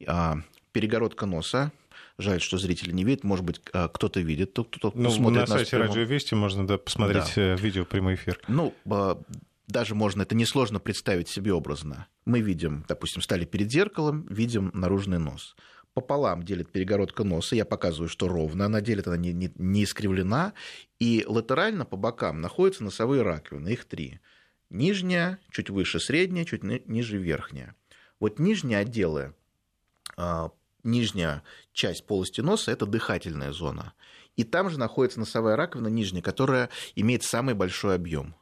[0.06, 0.38] А,
[0.72, 1.72] перегородка носа,
[2.20, 3.24] Жаль, что зрители не видят.
[3.24, 7.32] Может быть, а, кто-то видит, кто-то ну, смотрит на сайте Радио Вести можно да, посмотреть
[7.38, 7.54] да.
[7.54, 8.38] Э, видео прямой эфир.
[8.50, 8.74] Ну,
[9.70, 12.08] даже можно, это несложно представить себе образно.
[12.26, 15.56] Мы видим, допустим, стали перед зеркалом, видим наружный нос.
[15.94, 20.54] Пополам делит перегородка носа, я показываю, что ровно она делит, она не, не, не искривлена,
[20.98, 24.20] и латерально по бокам находятся носовые раковины, их три.
[24.72, 27.76] Нижняя, чуть выше средняя, чуть ниже верхняя.
[28.20, 29.36] Вот нижние отделы,
[30.18, 30.52] а,
[30.84, 33.94] нижняя часть полости носа– это дыхательная зона.
[34.36, 38.36] И там же находится носовая раковина нижняя, которая имеет самый большой объем.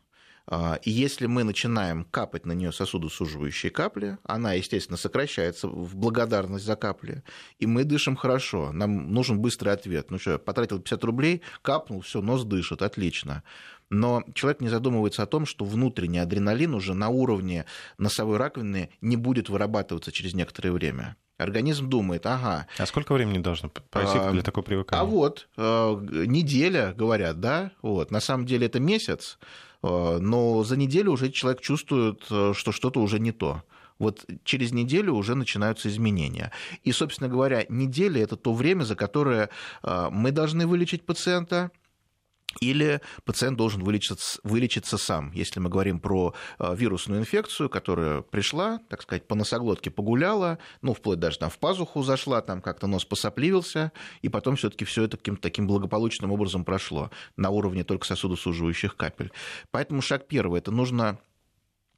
[0.49, 6.65] А, и если мы начинаем капать на нее сосудосуживающие капли, она, естественно, сокращается в благодарность
[6.65, 7.23] за капли,
[7.59, 8.71] и мы дышим хорошо.
[8.71, 10.09] Нам нужен быстрый ответ.
[10.09, 13.43] Ну что, потратил 50 рублей, капнул, все, нос дышит, отлично.
[13.89, 17.65] Но человек не задумывается о том, что внутренний адреналин уже на уровне
[17.97, 21.17] носовой раковины не будет вырабатываться через некоторое время.
[21.37, 22.67] Организм думает, ага.
[22.79, 25.01] А сколько времени должно пройти для такого привыкания?
[25.01, 25.61] А вот, э,
[26.25, 28.09] неделя, говорят, да, вот.
[28.09, 29.37] На самом деле это месяц,
[30.19, 33.63] но за неделю уже человек чувствует, э, что что-то уже не то.
[33.99, 36.51] Вот через неделю уже начинаются изменения.
[36.83, 39.49] И, собственно говоря, неделя– это то время, за которое
[39.83, 41.71] э, мы должны вылечить пациента,
[42.59, 45.31] или пациент должен вылечиться, вылечиться сам.
[45.31, 50.93] Если мы говорим про э, вирусную инфекцию, которая пришла, так сказать, по носоглотке погуляла, ну,
[50.93, 53.91] вплоть даже там в пазуху зашла, там как-то нос посопливился,
[54.21, 58.95] и потом все таки все это каким-то таким благополучным образом прошло на уровне только сосудосуживающих
[58.95, 59.31] капель.
[59.71, 61.19] Поэтому шаг первый– это нужно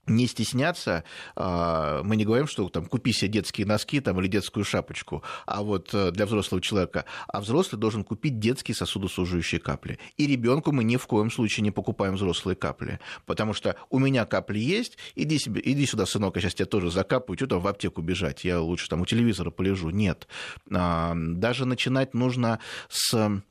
[0.09, 1.03] не стесняться,
[1.35, 5.63] а, мы не говорим, что там купи себе детские носки там, или детскую шапочку, а
[5.63, 9.99] вот э, для взрослого человека, а взрослый должен купить детские сосудосуживающие капли.
[10.17, 14.25] И ребенку мы ни в коем случае не покупаем взрослые капли, потому что у меня
[14.25, 17.67] капли есть, иди, себе, иди сюда, сынок, я сейчас тебя тоже закапаю, что там в
[17.67, 19.89] аптеку бежать, я лучше там у телевизора полежу.
[19.89, 20.27] Нет.
[20.71, 23.41] А, даже начинать нужно с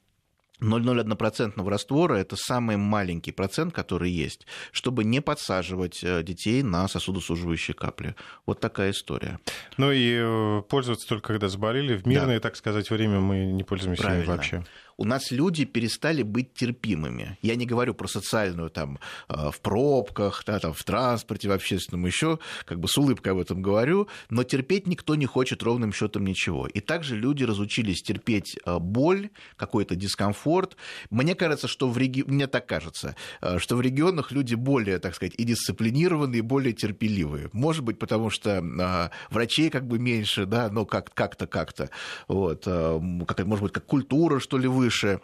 [0.61, 7.75] 0,01% раствора– это самый маленький процент, который есть, чтобы не подсаживать э, детей на сосудосуживающие
[7.75, 8.15] капли.
[8.47, 9.39] Вот такая история.
[9.77, 11.97] Ну и э, пользоваться только когда заболели.
[11.97, 12.41] В мирное, да.
[12.41, 14.27] так сказать, время мы не пользуемся Правильно.
[14.27, 14.65] вообще
[14.99, 17.39] у нас люди перестали быть терпимыми.
[17.41, 22.05] Я не говорю про социальную там э, в пробках, да, там, в транспорте, в общественном
[22.05, 26.25] еще, как бы с улыбкой об этом говорю, но терпеть никто не хочет ровным счетом
[26.25, 26.67] ничего.
[26.67, 30.77] И также люди разучились терпеть э, боль, какой-то дискомфорт.
[31.11, 32.25] Мне кажется, что в реги...
[32.27, 36.73] мне так кажется, э, что в регионах люди более, так сказать, и дисциплинированные, и более
[36.73, 37.51] терпеливые.
[37.53, 41.91] Может быть, потому что врачей как бы меньше, да, но как- как-то, как-то.
[42.27, 42.67] Вот.
[42.67, 45.21] Может быть, как культура, что ли, выше выше,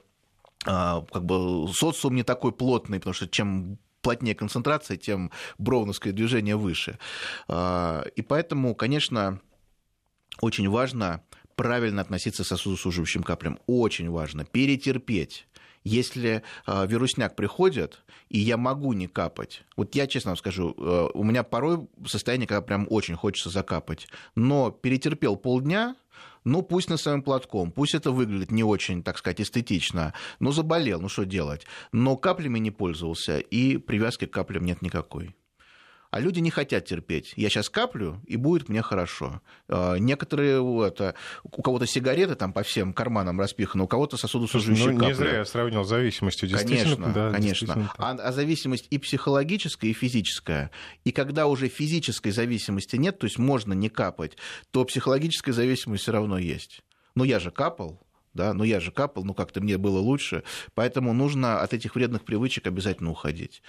[0.66, 6.56] а, как бы социум не такой плотный, потому что чем плотнее концентрация, тем броуновское движение
[6.56, 6.98] выше.
[7.48, 9.40] А, и поэтому, конечно,
[10.42, 11.22] очень важно
[11.56, 13.58] правильно относиться к сосудосуживающим каплям.
[13.66, 15.46] Очень важно перетерпеть.
[15.86, 20.74] Если э, вирусняк приходит, и я могу не капать, вот я честно вам скажу,
[21.14, 25.94] у меня порой состояние, когда прям очень хочется закапать, но перетерпел полдня,
[26.44, 31.00] ну, пусть на своим платком, пусть это выглядит не очень, так сказать, эстетично, но заболел,
[31.00, 31.66] ну что делать.
[31.92, 35.34] Но каплями не пользовался, и привязки к каплям нет никакой.
[36.14, 37.32] А люди не хотят терпеть.
[37.34, 39.40] Я сейчас каплю, и будет мне хорошо.
[39.66, 44.98] А, некоторые, это, у кого-то сигареты там по всем карманам распиханы, у кого-то сосудосуживающие ну,
[45.00, 45.08] капли.
[45.08, 46.48] Не зря я сравнил зависимостью.
[46.48, 47.90] Конечно, да, конечно.
[47.98, 50.70] А, а зависимость и психологическая, и физическая.
[51.02, 54.36] И когда уже физической зависимости нет, то есть можно не капать,
[54.70, 56.84] то психологическая зависимость все равно есть.
[57.16, 58.00] Но я же капал,
[58.34, 62.24] да, но я же капал, ну как-то мне было лучше, поэтому нужно от этих вредных
[62.24, 63.62] привычек обязательно уходить.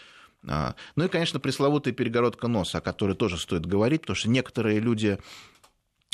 [0.47, 4.79] А, ну и, конечно, пресловутая перегородка носа, о которой тоже стоит говорить, потому что некоторые
[4.79, 5.17] люди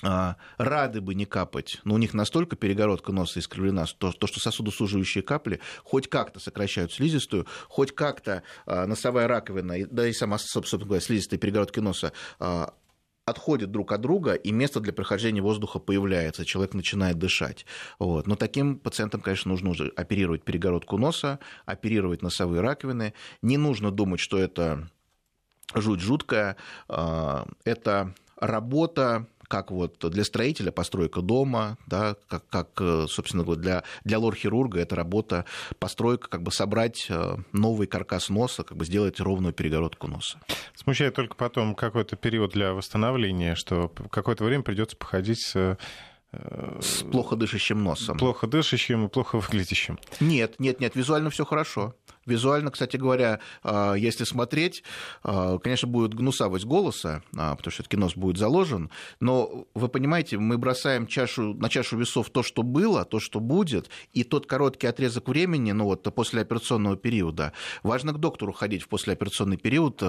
[0.04, 4.40] а, рады бы не капать, но у них настолько перегородка носа искривлена, то, то что
[4.40, 10.86] сосудосуживающие капли хоть как-то сокращают слизистую, хоть как-то а, носовая раковина, да и сама, собственно
[10.86, 12.14] говоря, слизистая перегородки носа
[13.26, 17.66] отходят друг от друга, и место для прохождения воздуха появляется, человек начинает дышать.
[18.00, 18.28] Вот.
[18.28, 23.14] Но таким пациентам, конечно, нужно уже оперировать перегородку носа, оперировать носовые раковины.
[23.42, 24.90] Не нужно думать, что это
[25.74, 26.58] жуть жуткая.
[26.88, 34.18] Это работа как вот для строителя постройка дома, да, как, как собственно говоря, для, для
[34.18, 35.44] лор-хирурга это работа,
[35.78, 40.40] постройка, как бы собрать э, новый каркас носа, как бы сделать ровную перегородку носа.
[40.74, 45.78] Смущает только потом какой-то период для восстановления, что какое-то время придется походить с
[46.34, 48.18] с плохо дышащим носом.
[48.18, 50.00] Плохо дышащим и плохо выглядящим.
[50.20, 51.94] Нет, нет, нет, визуально все хорошо.
[52.26, 54.84] Визуально, кстати говоря, а, если смотреть,
[55.24, 60.58] а, конечно, будет гнусавость голоса, потому что все-таки нос будет заложен, но вы понимаете, мы
[60.58, 65.28] бросаем чашу, на чашу весов то, что было, то, что будет, и тот короткий отрезок
[65.28, 67.54] времени, ну вот после операционного периода.
[67.84, 70.02] Важно к доктору ходить в послеоперационный период,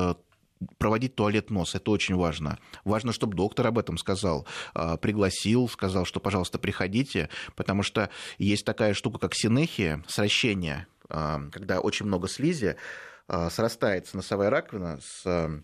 [0.79, 1.75] проводить туалет нос.
[1.75, 2.59] Это очень важно.
[2.85, 8.65] Важно, чтобы доктор об этом сказал, а, пригласил, сказал, что, пожалуйста, приходите, потому что есть
[8.65, 12.77] такая штука, как синехия, сращение, а, когда очень много слизи,
[13.29, 15.63] а, срастается носовая раковина с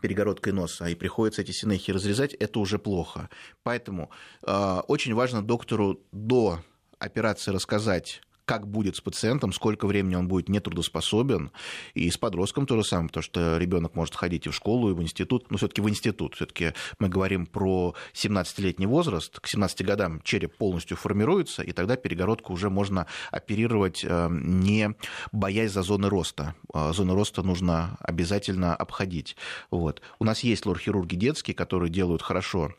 [0.00, 3.30] перегородкой носа, и приходится эти синехи разрезать, это уже плохо.
[3.62, 4.10] Поэтому
[4.42, 6.60] очень важно доктору до
[6.98, 11.50] операции рассказать, как будет с пациентом, сколько времени он будет нетрудоспособен.
[11.94, 14.94] И с подростком то же самое, потому что ребенок может ходить и в школу, и
[14.94, 16.34] в институт, но все-таки в институт.
[16.34, 19.40] Все-таки мы говорим про 17-летний возраст.
[19.40, 24.94] К 17 годам череп полностью формируется, и тогда перегородку уже можно оперировать, э, не
[25.32, 26.54] боясь за зоны роста.
[26.72, 29.36] Э, зоны роста нужно обязательно обходить.
[29.70, 30.02] Вот.
[30.18, 32.74] У нас есть лор-хирурги детские, которые делают хорошо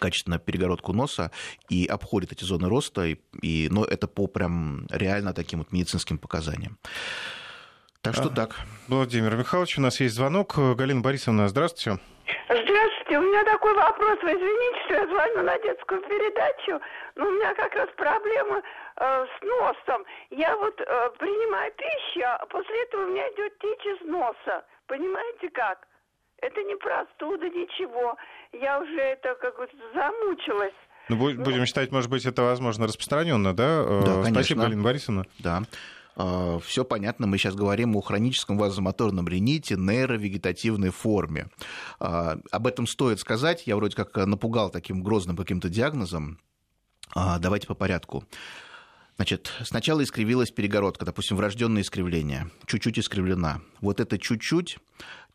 [0.00, 1.30] качественно перегородку носа
[1.68, 6.18] и обходит эти зоны роста, и, и, но это по прям реально таким вот медицинским
[6.18, 6.78] показаниям.
[8.02, 8.56] Так что а, так.
[8.88, 10.54] Владимир Михайлович, у нас есть звонок.
[10.56, 12.00] Галина Борисовна, здравствуйте.
[12.48, 14.18] Здравствуйте, у меня такой вопрос.
[14.22, 16.80] Вы извините, что я звоню на детскую передачу,
[17.16, 18.62] но у меня как раз проблема
[18.96, 20.04] э, с носом.
[20.30, 24.64] Я вот э, принимаю пищу, а после этого у меня идет течь из носа.
[24.86, 25.86] Понимаете как?
[26.38, 28.16] Это не простуда, ничего.
[28.60, 30.74] Я уже это как бы замучилась.
[31.08, 33.84] Ну, будем ну, считать, может быть, это, возможно, распространенно, да?
[33.86, 34.32] Э, да, конечно.
[34.32, 35.24] Спасибо, Галина Борисовна.
[35.38, 35.62] Да.
[36.16, 41.48] А, Все понятно, мы сейчас говорим о хроническом вазомоторном рините нейровегетативной форме.
[42.00, 43.66] А, об этом стоит сказать.
[43.66, 46.38] Я вроде как напугал таким грозным каким-то диагнозом.
[47.14, 48.24] Давайте по порядку.
[49.16, 53.62] Значит, сначала искривилась перегородка, допустим, врожденное искривление, чуть-чуть искривлена.
[53.80, 54.78] Вот это чуть-чуть,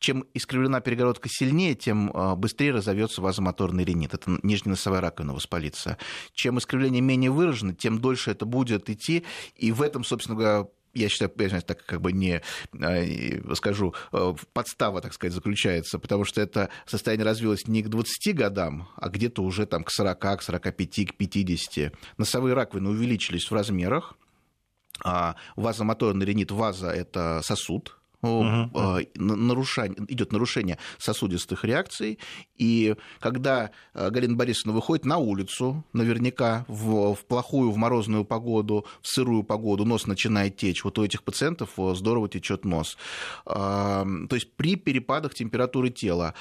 [0.01, 4.15] чем искривлена перегородка сильнее, тем а, быстрее разовьется вазомоторный ринит.
[4.15, 5.97] Это нижненосовая раковина воспалится.
[6.33, 9.23] Чем искривление менее выражено, тем дольше это будет идти.
[9.55, 12.41] И в этом, собственно говоря, я считаю, я так как бы не
[12.73, 18.35] а, скажу, а, подстава, так сказать, заключается, потому что это состояние развилось не к 20
[18.35, 21.93] годам, а где-то уже там к 40, к 45, к 50.
[22.17, 24.15] Носовые раковины увеличились в размерах,
[25.03, 29.01] а вазомоторный ринит ваза– это сосуд, угу.
[29.15, 32.19] нарушение, идет нарушение сосудистых реакций.
[32.57, 38.85] И когда э, Галина Борисовна выходит на улицу, наверняка в, в плохую, в морозную погоду,
[39.01, 40.83] в сырую погоду, нос начинает течь.
[40.83, 42.97] Вот у этих пациентов здорово течет нос.
[43.45, 46.33] То есть при перепадах температуры тела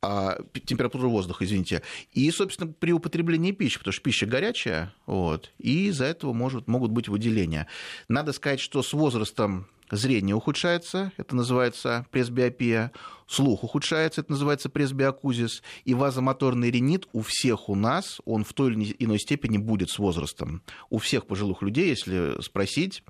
[0.00, 5.88] а, температуры воздуха, извините, и, собственно, при употреблении пищи, потому что пища горячая, вот, и
[5.88, 7.66] из-за этого может, могут быть выделения.
[8.06, 12.92] Надо сказать, что с возрастом зрение ухудшается, это называется пресбиопия,
[13.26, 18.72] слух ухудшается, это называется пресбиокузис, и вазомоторный ринит у всех у нас, он в той
[18.72, 20.62] или иной степени будет с возрастом.
[20.90, 23.02] У всех пожилых людей, если спросить,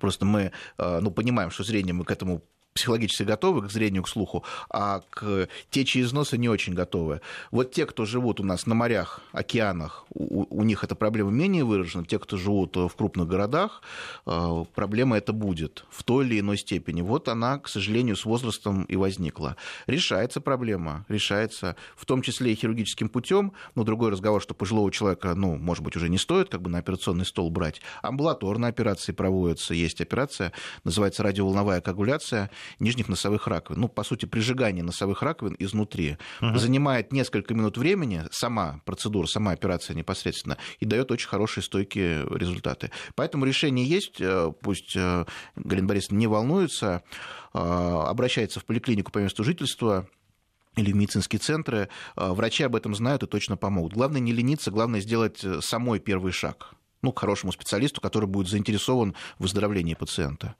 [0.00, 2.42] Просто мы э, ну, понимаем, что зрение мы к этому
[2.74, 7.20] психологически готовы к зрению, к слуху, а к течи из носа не очень готовы.
[7.52, 11.64] Вот те, кто живут у нас на морях, океанах, у, у них эта проблема менее
[11.64, 12.04] выражена.
[12.04, 13.82] Те, кто живут в крупных городах,
[14.26, 17.00] э, проблема это будет в той или иной степени.
[17.00, 19.56] Вот она, к сожалению, с возрастом и возникла.
[19.86, 25.34] Решается проблема, решается в том числе и хирургическим путем, но другой разговор, что пожилого человека,
[25.36, 27.80] ну, может быть, уже не стоит как бы на операционный стол брать.
[28.02, 33.80] Амбулаторные операции проводятся, есть операция, называется радиоволновая коагуляция, нижних носовых раковин.
[33.80, 36.58] Ну, по сути, прижигание носовых раковин изнутри угу.
[36.58, 42.90] занимает несколько минут времени, сама процедура, сама операция непосредственно, и дает очень хорошие стойкие результаты.
[43.14, 45.24] Поэтому решение есть, э, пусть э,
[45.56, 47.02] Галина Борисовна не волнуется,
[47.52, 50.08] э, обращается в поликлинику по месту жительства,
[50.76, 53.92] или в медицинские центры, врачи об этом знают и точно помогут.
[53.92, 59.14] Главное не лениться, главное сделать самой первый шаг ну, к хорошему специалисту, который будет заинтересован
[59.38, 60.56] в выздоровлении пациента.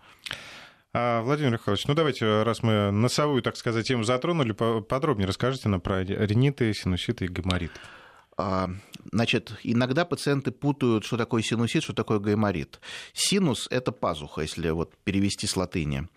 [0.96, 5.80] А, Владимир Михайлович, ну давайте, раз мы носовую, так сказать, тему затронули, подробнее расскажите нам
[5.80, 7.72] про риниты, синуситы и гайморит.
[8.36, 8.70] А,
[9.10, 12.78] значит, иногда пациенты путают, что такое синусит, что такое гайморит.
[13.12, 16.08] Синус– это пазуха, если вот перевести с латыни.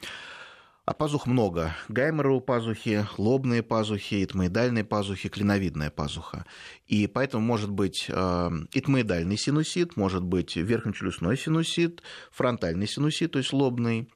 [0.86, 1.76] А пазух много.
[1.90, 6.46] Гайморовые пазухи, лобные пазухи, этмоидальные пазухи, клиновидная пазуха.
[6.86, 13.52] И поэтому может быть э, этмоидальный синусит, может быть верхнечелюстной синусит, фронтальный синусит, то есть
[13.52, 14.08] лобный,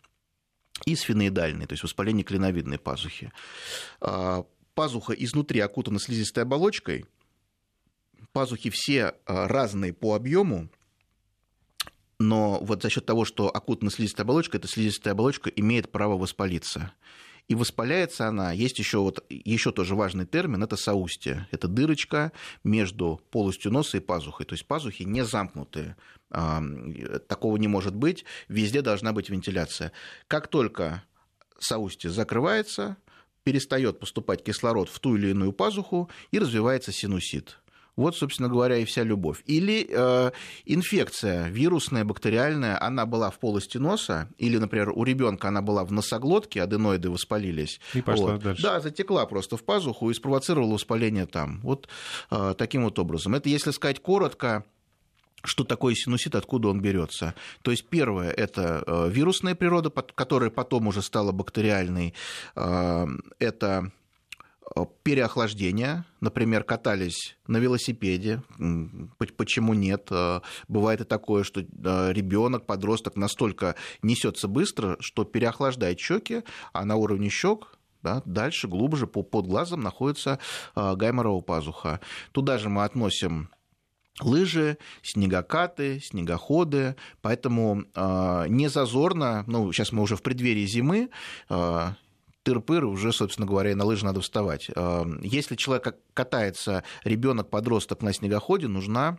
[0.85, 3.31] и сфеноидальный, то есть воспаление клиновидной пазухи.
[3.99, 7.05] А, пазуха изнутри окутана слизистой оболочкой.
[8.31, 10.69] Пазухи все э, разные по объему,
[12.21, 16.93] но вот за счет того, что окутана слизистая оболочка, эта слизистая оболочка имеет право воспалиться.
[17.47, 21.47] И воспаляется она, есть еще, вот, еще тоже важный термин, это соустие.
[21.51, 22.31] Это дырочка
[22.63, 24.45] между полостью носа и пазухой.
[24.45, 25.95] То есть пазухи не замкнутые.
[26.29, 28.25] Такого не может быть.
[28.47, 29.91] Везде должна быть вентиляция.
[30.27, 31.03] Как только
[31.59, 32.97] соустие закрывается,
[33.43, 37.60] перестает поступать кислород в ту или иную пазуху и развивается синусит.
[37.97, 39.43] Вот, собственно говоря, и вся любовь.
[39.45, 40.31] Или э,
[40.65, 45.91] инфекция вирусная, бактериальная, она была в полости носа, или, например, у ребенка она была в
[45.91, 47.79] носоглотке, аденоиды воспалились.
[47.93, 48.43] И пошла вот.
[48.43, 48.63] дальше.
[48.63, 51.59] Да, затекла просто в пазуху и спровоцировала воспаление там.
[51.61, 51.89] Вот
[52.29, 53.35] э, таким вот образом.
[53.35, 54.63] Это, если сказать коротко,
[55.43, 57.33] что такое синусит, откуда он берется.
[57.61, 62.13] То есть первое это э, вирусная природа, которая потом уже стала бактериальной.
[62.55, 63.07] Э,
[63.39, 63.91] это
[65.03, 68.41] переохлаждение, например, катались на велосипеде,
[69.37, 70.07] почему нет?
[70.11, 71.65] Э, бывает и такое, что э,
[72.13, 76.43] ребенок, подросток настолько несется быстро, что переохлаждает щеки,
[76.73, 80.39] а на уровне щек да, дальше, глубже, под глазом находится
[80.75, 81.99] гайморовая пазуха.
[82.31, 83.51] Туда же мы относим
[84.19, 91.09] лыжи, снегокаты, снегоходы, поэтому э, не зазорно, ну, сейчас мы уже в преддверии зимы,
[91.49, 91.87] э,
[92.43, 94.69] тыр-пыр, уже, собственно говоря, на лыжи надо вставать.
[94.75, 99.17] А, если человек катается, ребенок, подросток на снегоходе, нужна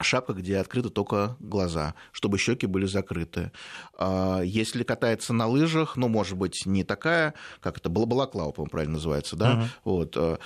[0.00, 3.52] шапка, где открыты только глаза, чтобы щеки были закрыты.
[3.98, 8.94] А, если катается на лыжах, ну, может быть, не такая, как это, балаклава, по-моему, правильно
[8.94, 9.66] называется, да, uh-huh.
[9.84, 10.38] вот, а,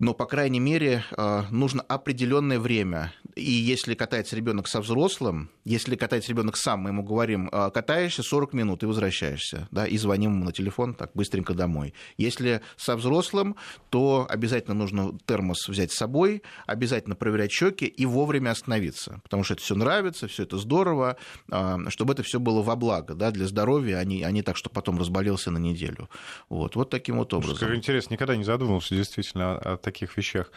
[0.00, 1.04] но, по крайней мере,
[1.50, 7.02] нужно определенное время и если катается ребенок со взрослым, если катается ребенок сам, мы ему
[7.02, 11.54] говорим, «А, катаешься 40 минут и возвращаешься, да, и звоним ему на телефон так быстренько
[11.54, 11.94] домой.
[12.16, 13.56] Если со взрослым,
[13.88, 19.54] то обязательно нужно термос взять с собой, обязательно проверять щеки и вовремя остановиться, потому что
[19.54, 21.16] это все нравится, все это здорово,
[21.50, 24.56] а, чтобы это все было во благо, да, для здоровья, а не, а не так,
[24.56, 26.08] что потом разболелся на неделю.
[26.48, 27.58] Вот, вот таким вот образом.
[27.58, 30.50] Как интересно, никогда не задумывался действительно о, о таких вещах.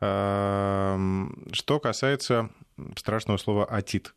[0.00, 2.50] Эм, что касается
[2.96, 4.14] страшного слова «атит».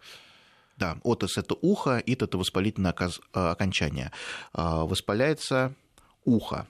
[0.78, 4.12] Да, отос– это ухо, ит– это воспалительное э, окончание.
[4.54, 5.74] Э, воспаляется
[6.24, 6.68] ухо.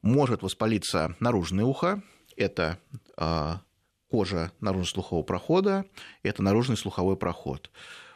[0.00, 2.02] Может воспалиться наружное ухо,
[2.36, 2.78] это
[3.16, 3.54] э,
[4.10, 5.84] кожа наружно-слухового прохода,
[6.22, 7.70] это наружный слуховой проход.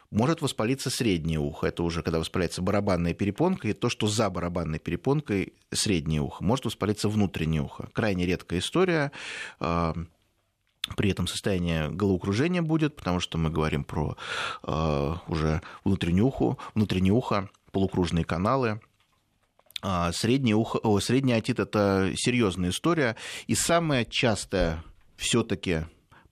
[0.09, 4.79] Может воспалиться среднее ухо, это уже когда воспаляется барабанная перепонка, и то, что за барабанной
[4.79, 6.43] перепонкой среднее ухо.
[6.43, 7.89] Может воспалиться внутреннее ухо.
[7.93, 9.11] Крайне редкая история
[10.95, 14.15] при этом состояние головокружения будет, потому что мы говорим про
[14.63, 18.79] э, уже внутреннее ухо, внутреннее ухо, полукружные каналы.
[19.81, 23.15] А среднее ухо, о, средний отит– это серьезная история.
[23.47, 24.83] И самая частая
[25.17, 25.85] все-таки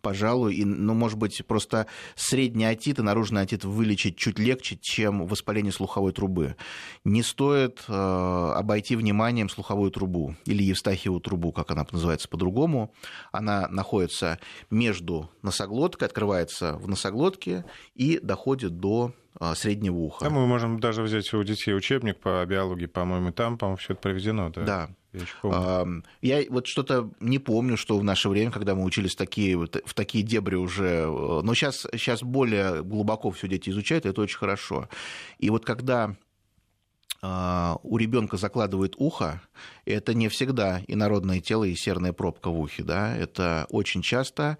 [0.05, 5.25] пожалуй, и, ну, может быть, просто средний отит и наружный отит вылечить чуть легче, чем
[5.25, 6.55] воспаление слуховой трубы.
[7.03, 12.93] Не стоит э, обойти вниманием слуховую трубу или Евстахиеву трубу, как она называется по-другому.
[13.31, 14.37] Она находится
[14.69, 20.25] между носоглоткой, открывается в носоглотке и доходит до э, среднего уха.
[20.25, 24.03] Да, мы можем даже взять у детей учебник по биологии, по-моему, там, по-моему, все это
[24.03, 24.51] проведено.
[24.51, 24.61] Да.
[24.63, 24.89] да.
[26.21, 29.93] Я, я вот что-то не помню, что в наше время, когда мы учились такие, в
[29.93, 31.05] такие дебри уже...
[31.05, 34.89] Но сейчас, сейчас более глубоко все дети изучают, и это очень хорошо.
[35.39, 36.15] И вот когда
[37.83, 39.41] у ребенка закладывает ухо,
[39.85, 44.57] это не всегда инородное тело и серная пробка в ухе, да, это очень часто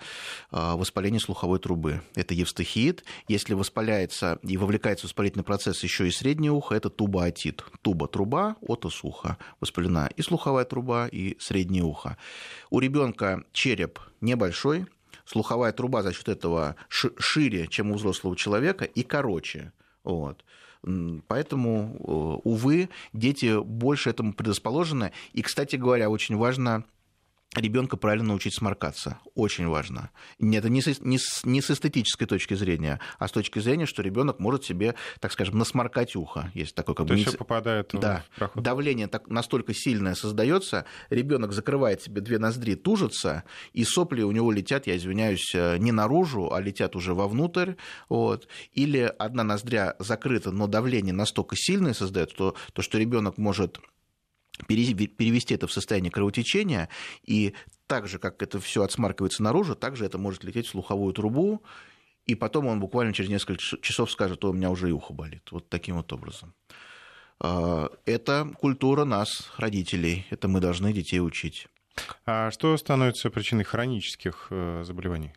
[0.51, 2.01] а, воспаление слуховой трубы.
[2.15, 3.03] Это евстахиит.
[3.27, 7.63] Если воспаляется и вовлекается в воспалительный процесс еще и среднее ухо, это тубоотит.
[7.81, 9.37] Туба– труба, отос уха.
[9.59, 12.17] Воспалена и слуховая труба, и среднее ухо.
[12.69, 14.85] У ребенка череп небольшой,
[15.25, 19.71] слуховая труба за счет этого шире, чем у взрослого человека, и короче.
[20.03, 20.43] Вот.
[21.27, 25.11] Поэтому, э, увы, дети больше этому предрасположены.
[25.33, 26.83] И, кстати говоря, очень важно
[27.57, 29.19] ребенка правильно научить сморкаться.
[29.33, 30.09] Очень важно.
[30.39, 34.01] Это не с, не, с, не с эстетической точки зрения, а с точки зрения, что
[34.01, 36.51] ребенок может себе, так скажем, насморкать ухо.
[36.53, 37.19] Есть такой как То бы...
[37.19, 38.63] есть попадает да, в проход.
[38.63, 43.43] Давление так, настолько сильное создается, ребенок закрывает себе две ноздри, тужится,
[43.73, 47.73] и сопли у него летят, я извиняюсь, э, не наружу, а летят уже вовнутрь.
[48.09, 48.47] Вот.
[48.73, 53.79] Или одна ноздря закрыта, но давление настолько сильное создает, то, то что ребенок может
[54.67, 56.89] перевести это в состояние кровотечения,
[57.23, 57.53] и
[57.87, 61.63] так же, как это все отсмаркивается наружу, так же это может лететь в слуховую трубу,
[62.25, 65.47] и потом он буквально через несколько часов скажет, у меня уже и ухо болит.
[65.51, 66.53] Вот таким вот образом.
[67.39, 70.25] А, это культура нас, родителей.
[70.29, 71.67] Это мы должны детей учить.
[72.25, 75.33] А что становится причиной хронических э, заболеваний?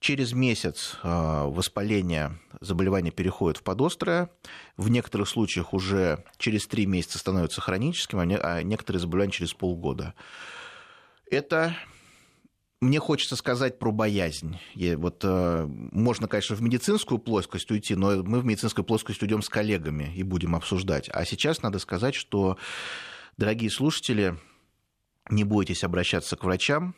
[0.00, 4.30] Через месяц а, воспаление заболевания переходит в подострое.
[4.78, 10.14] В некоторых случаях уже через три месяца становится хроническим, а некоторые заболевания через полгода.
[11.30, 11.76] Это
[12.80, 14.58] мне хочется сказать про боязнь.
[14.74, 19.42] И вот э, можно, конечно, в медицинскую плоскость уйти, но мы в медицинскую плоскость уйдем
[19.42, 21.10] с коллегами и будем обсуждать.
[21.12, 22.56] А сейчас надо сказать, что,
[23.36, 24.38] дорогие слушатели,
[25.28, 26.94] не бойтесь обращаться к врачам,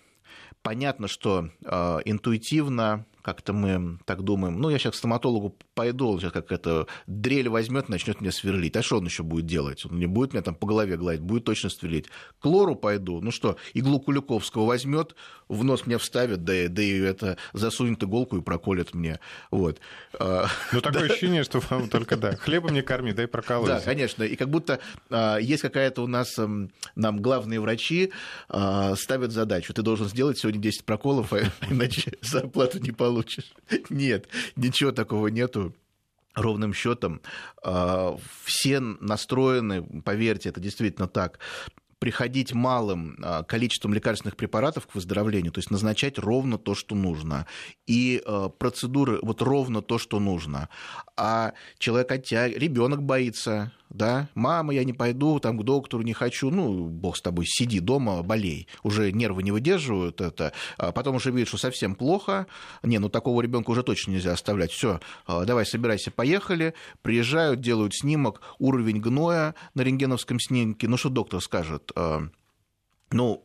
[0.62, 6.20] Понятно, что э, интуитивно как-то мы так думаем, ну, я сейчас к стоматологу пойду, он
[6.20, 8.76] сейчас как это дрель возьмет, начнет мне сверлить.
[8.76, 9.86] А что он еще будет делать?
[9.86, 12.06] Он не будет меня там по голове гладить, будет точно сверлить.
[12.40, 15.14] К лору пойду, ну что, иглу Куликовского возьмет,
[15.52, 19.20] в нос мне вставит, да, да и это засунет иголку и проколет мне.
[19.50, 19.80] Вот.
[20.18, 23.68] А, ну, такое ощущение, что вам только, да, хлебом не корми, дай проколоть.
[23.68, 24.22] Да, конечно.
[24.22, 24.80] И как будто
[25.10, 26.36] а, есть какая-то у нас,
[26.94, 28.12] нам главные врачи
[28.48, 29.74] а, ставят задачу.
[29.74, 31.32] Ты должен сделать сегодня 10 проколов,
[31.70, 33.52] иначе зарплату не получишь.
[33.90, 35.74] Нет, ничего такого нету
[36.34, 37.20] ровным счетом.
[38.44, 41.38] Все настроены, поверьте, это действительно так,
[42.02, 47.46] приходить малым а, количеством лекарственных препаратов к выздоровлению, то есть назначать ровно то, что нужно,
[47.86, 50.68] и а, процедуры вот ровно то, что нужно.
[51.16, 52.56] А человек оттяг...
[52.56, 57.20] ребенок боится, да, мама, я не пойду там к доктору, не хочу, ну, бог с
[57.20, 58.66] тобой, сиди дома, болей.
[58.82, 62.46] Уже нервы не выдерживают это, а потом уже видят, что совсем плохо,
[62.82, 68.40] не, ну, такого ребенка уже точно нельзя оставлять, все, давай, собирайся, поехали, приезжают, делают снимок,
[68.58, 71.91] уровень гноя на рентгеновском снимке, ну, что доктор скажет,
[73.10, 73.44] ну,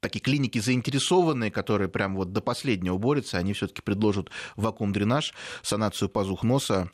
[0.00, 5.32] такие клиники заинтересованные, которые прям вот до последнего борются, они все-таки предложат вакуум-дренаж,
[5.62, 6.90] санацию пазух носа,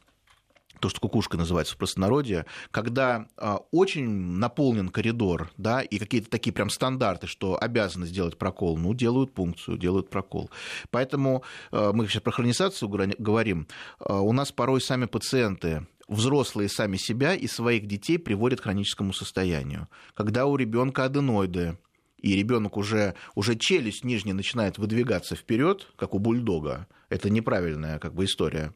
[0.81, 6.53] то, что кукушка называется в простонародье, когда а, очень наполнен коридор, да, и какие-то такие
[6.53, 10.51] прям стандарты, что обязаны сделать прокол, ну, делают пункцию, делают прокол.
[10.91, 12.89] Поэтому а, мы сейчас про хронизацию
[13.19, 18.65] говорим, а, у нас порой сами пациенты взрослые сами себя и своих детей приводят к
[18.65, 19.89] хроническому состоянию.
[20.15, 21.79] Когда у ребенка аденоиды,
[22.19, 28.15] и ребенок уже, уже челюсть нижняя начинает выдвигаться вперед, как у бульдога, это неправильная как
[28.15, 28.75] бы история.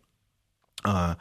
[0.82, 1.18] А,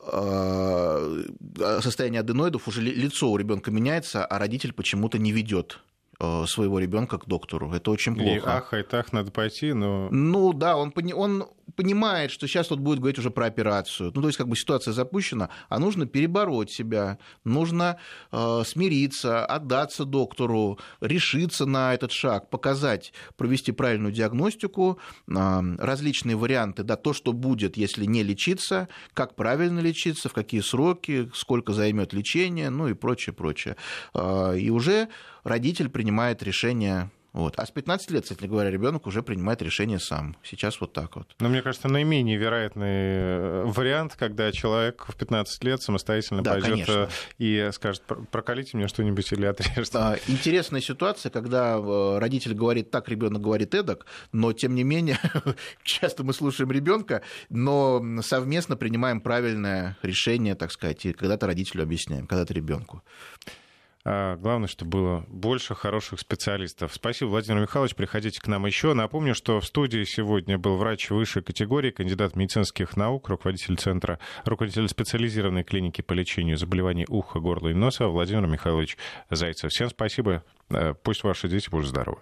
[0.00, 5.80] а, состояние аденоидов уже лицо у ребенка меняется, а родитель почему-то не ведет
[6.20, 7.72] Э, своего ребенка к доктору.
[7.72, 8.34] Это очень плохо.
[8.34, 10.08] И ах, и так надо пойти, но...
[10.10, 14.12] Ну да, он, он понимает, что сейчас тут будет говорить уже про операцию.
[14.14, 17.98] Ну то есть как бы ситуация запущена, а нужно перебороть себя, нужно
[18.32, 25.32] э, смириться, отдаться доктору, решиться на этот шаг, показать, провести правильную диагностику, э,
[25.78, 31.30] различные варианты, да, то, что будет, если не лечиться, как правильно лечиться, в какие сроки,
[31.34, 33.76] сколько займет лечение, ну и прочее, прочее.
[34.14, 35.08] Э, и уже
[35.44, 37.58] родитель принимает решение вот.
[37.58, 40.36] А с 15 лет, кстати говоря, ребенок уже принимает решение сам.
[40.44, 41.34] Сейчас вот так вот.
[41.40, 46.70] Но мне кажется, наименее вероятный э, вариант, когда человек в 15 лет самостоятельно да, пойдет
[46.70, 46.92] конечно.
[46.92, 47.08] Э,
[47.38, 49.98] и скажет, проколите мне что-нибудь или отрежьте.
[49.98, 55.18] А, интересная ситуация, когда э, родитель говорит так, ребенок говорит эдак, но тем не менее,
[55.82, 62.28] часто мы слушаем ребенка, но совместно принимаем правильное решение, так сказать, и когда-то родителю объясняем,
[62.28, 63.02] когда-то ребенку.
[64.06, 66.92] А главное, чтобы было больше хороших специалистов.
[66.94, 67.94] Спасибо, Владимир Михайлович.
[67.94, 68.92] Приходите к нам еще.
[68.92, 74.88] Напомню, что в студии сегодня был врач высшей категории, кандидат медицинских наук, руководитель центра, руководитель
[74.88, 78.98] специализированной клиники по лечению заболеваний уха, горла и носа Владимир Михайлович
[79.30, 79.70] Зайцев.
[79.70, 80.44] Всем спасибо.
[80.68, 82.20] Э, пусть ваши дети будут здоровы.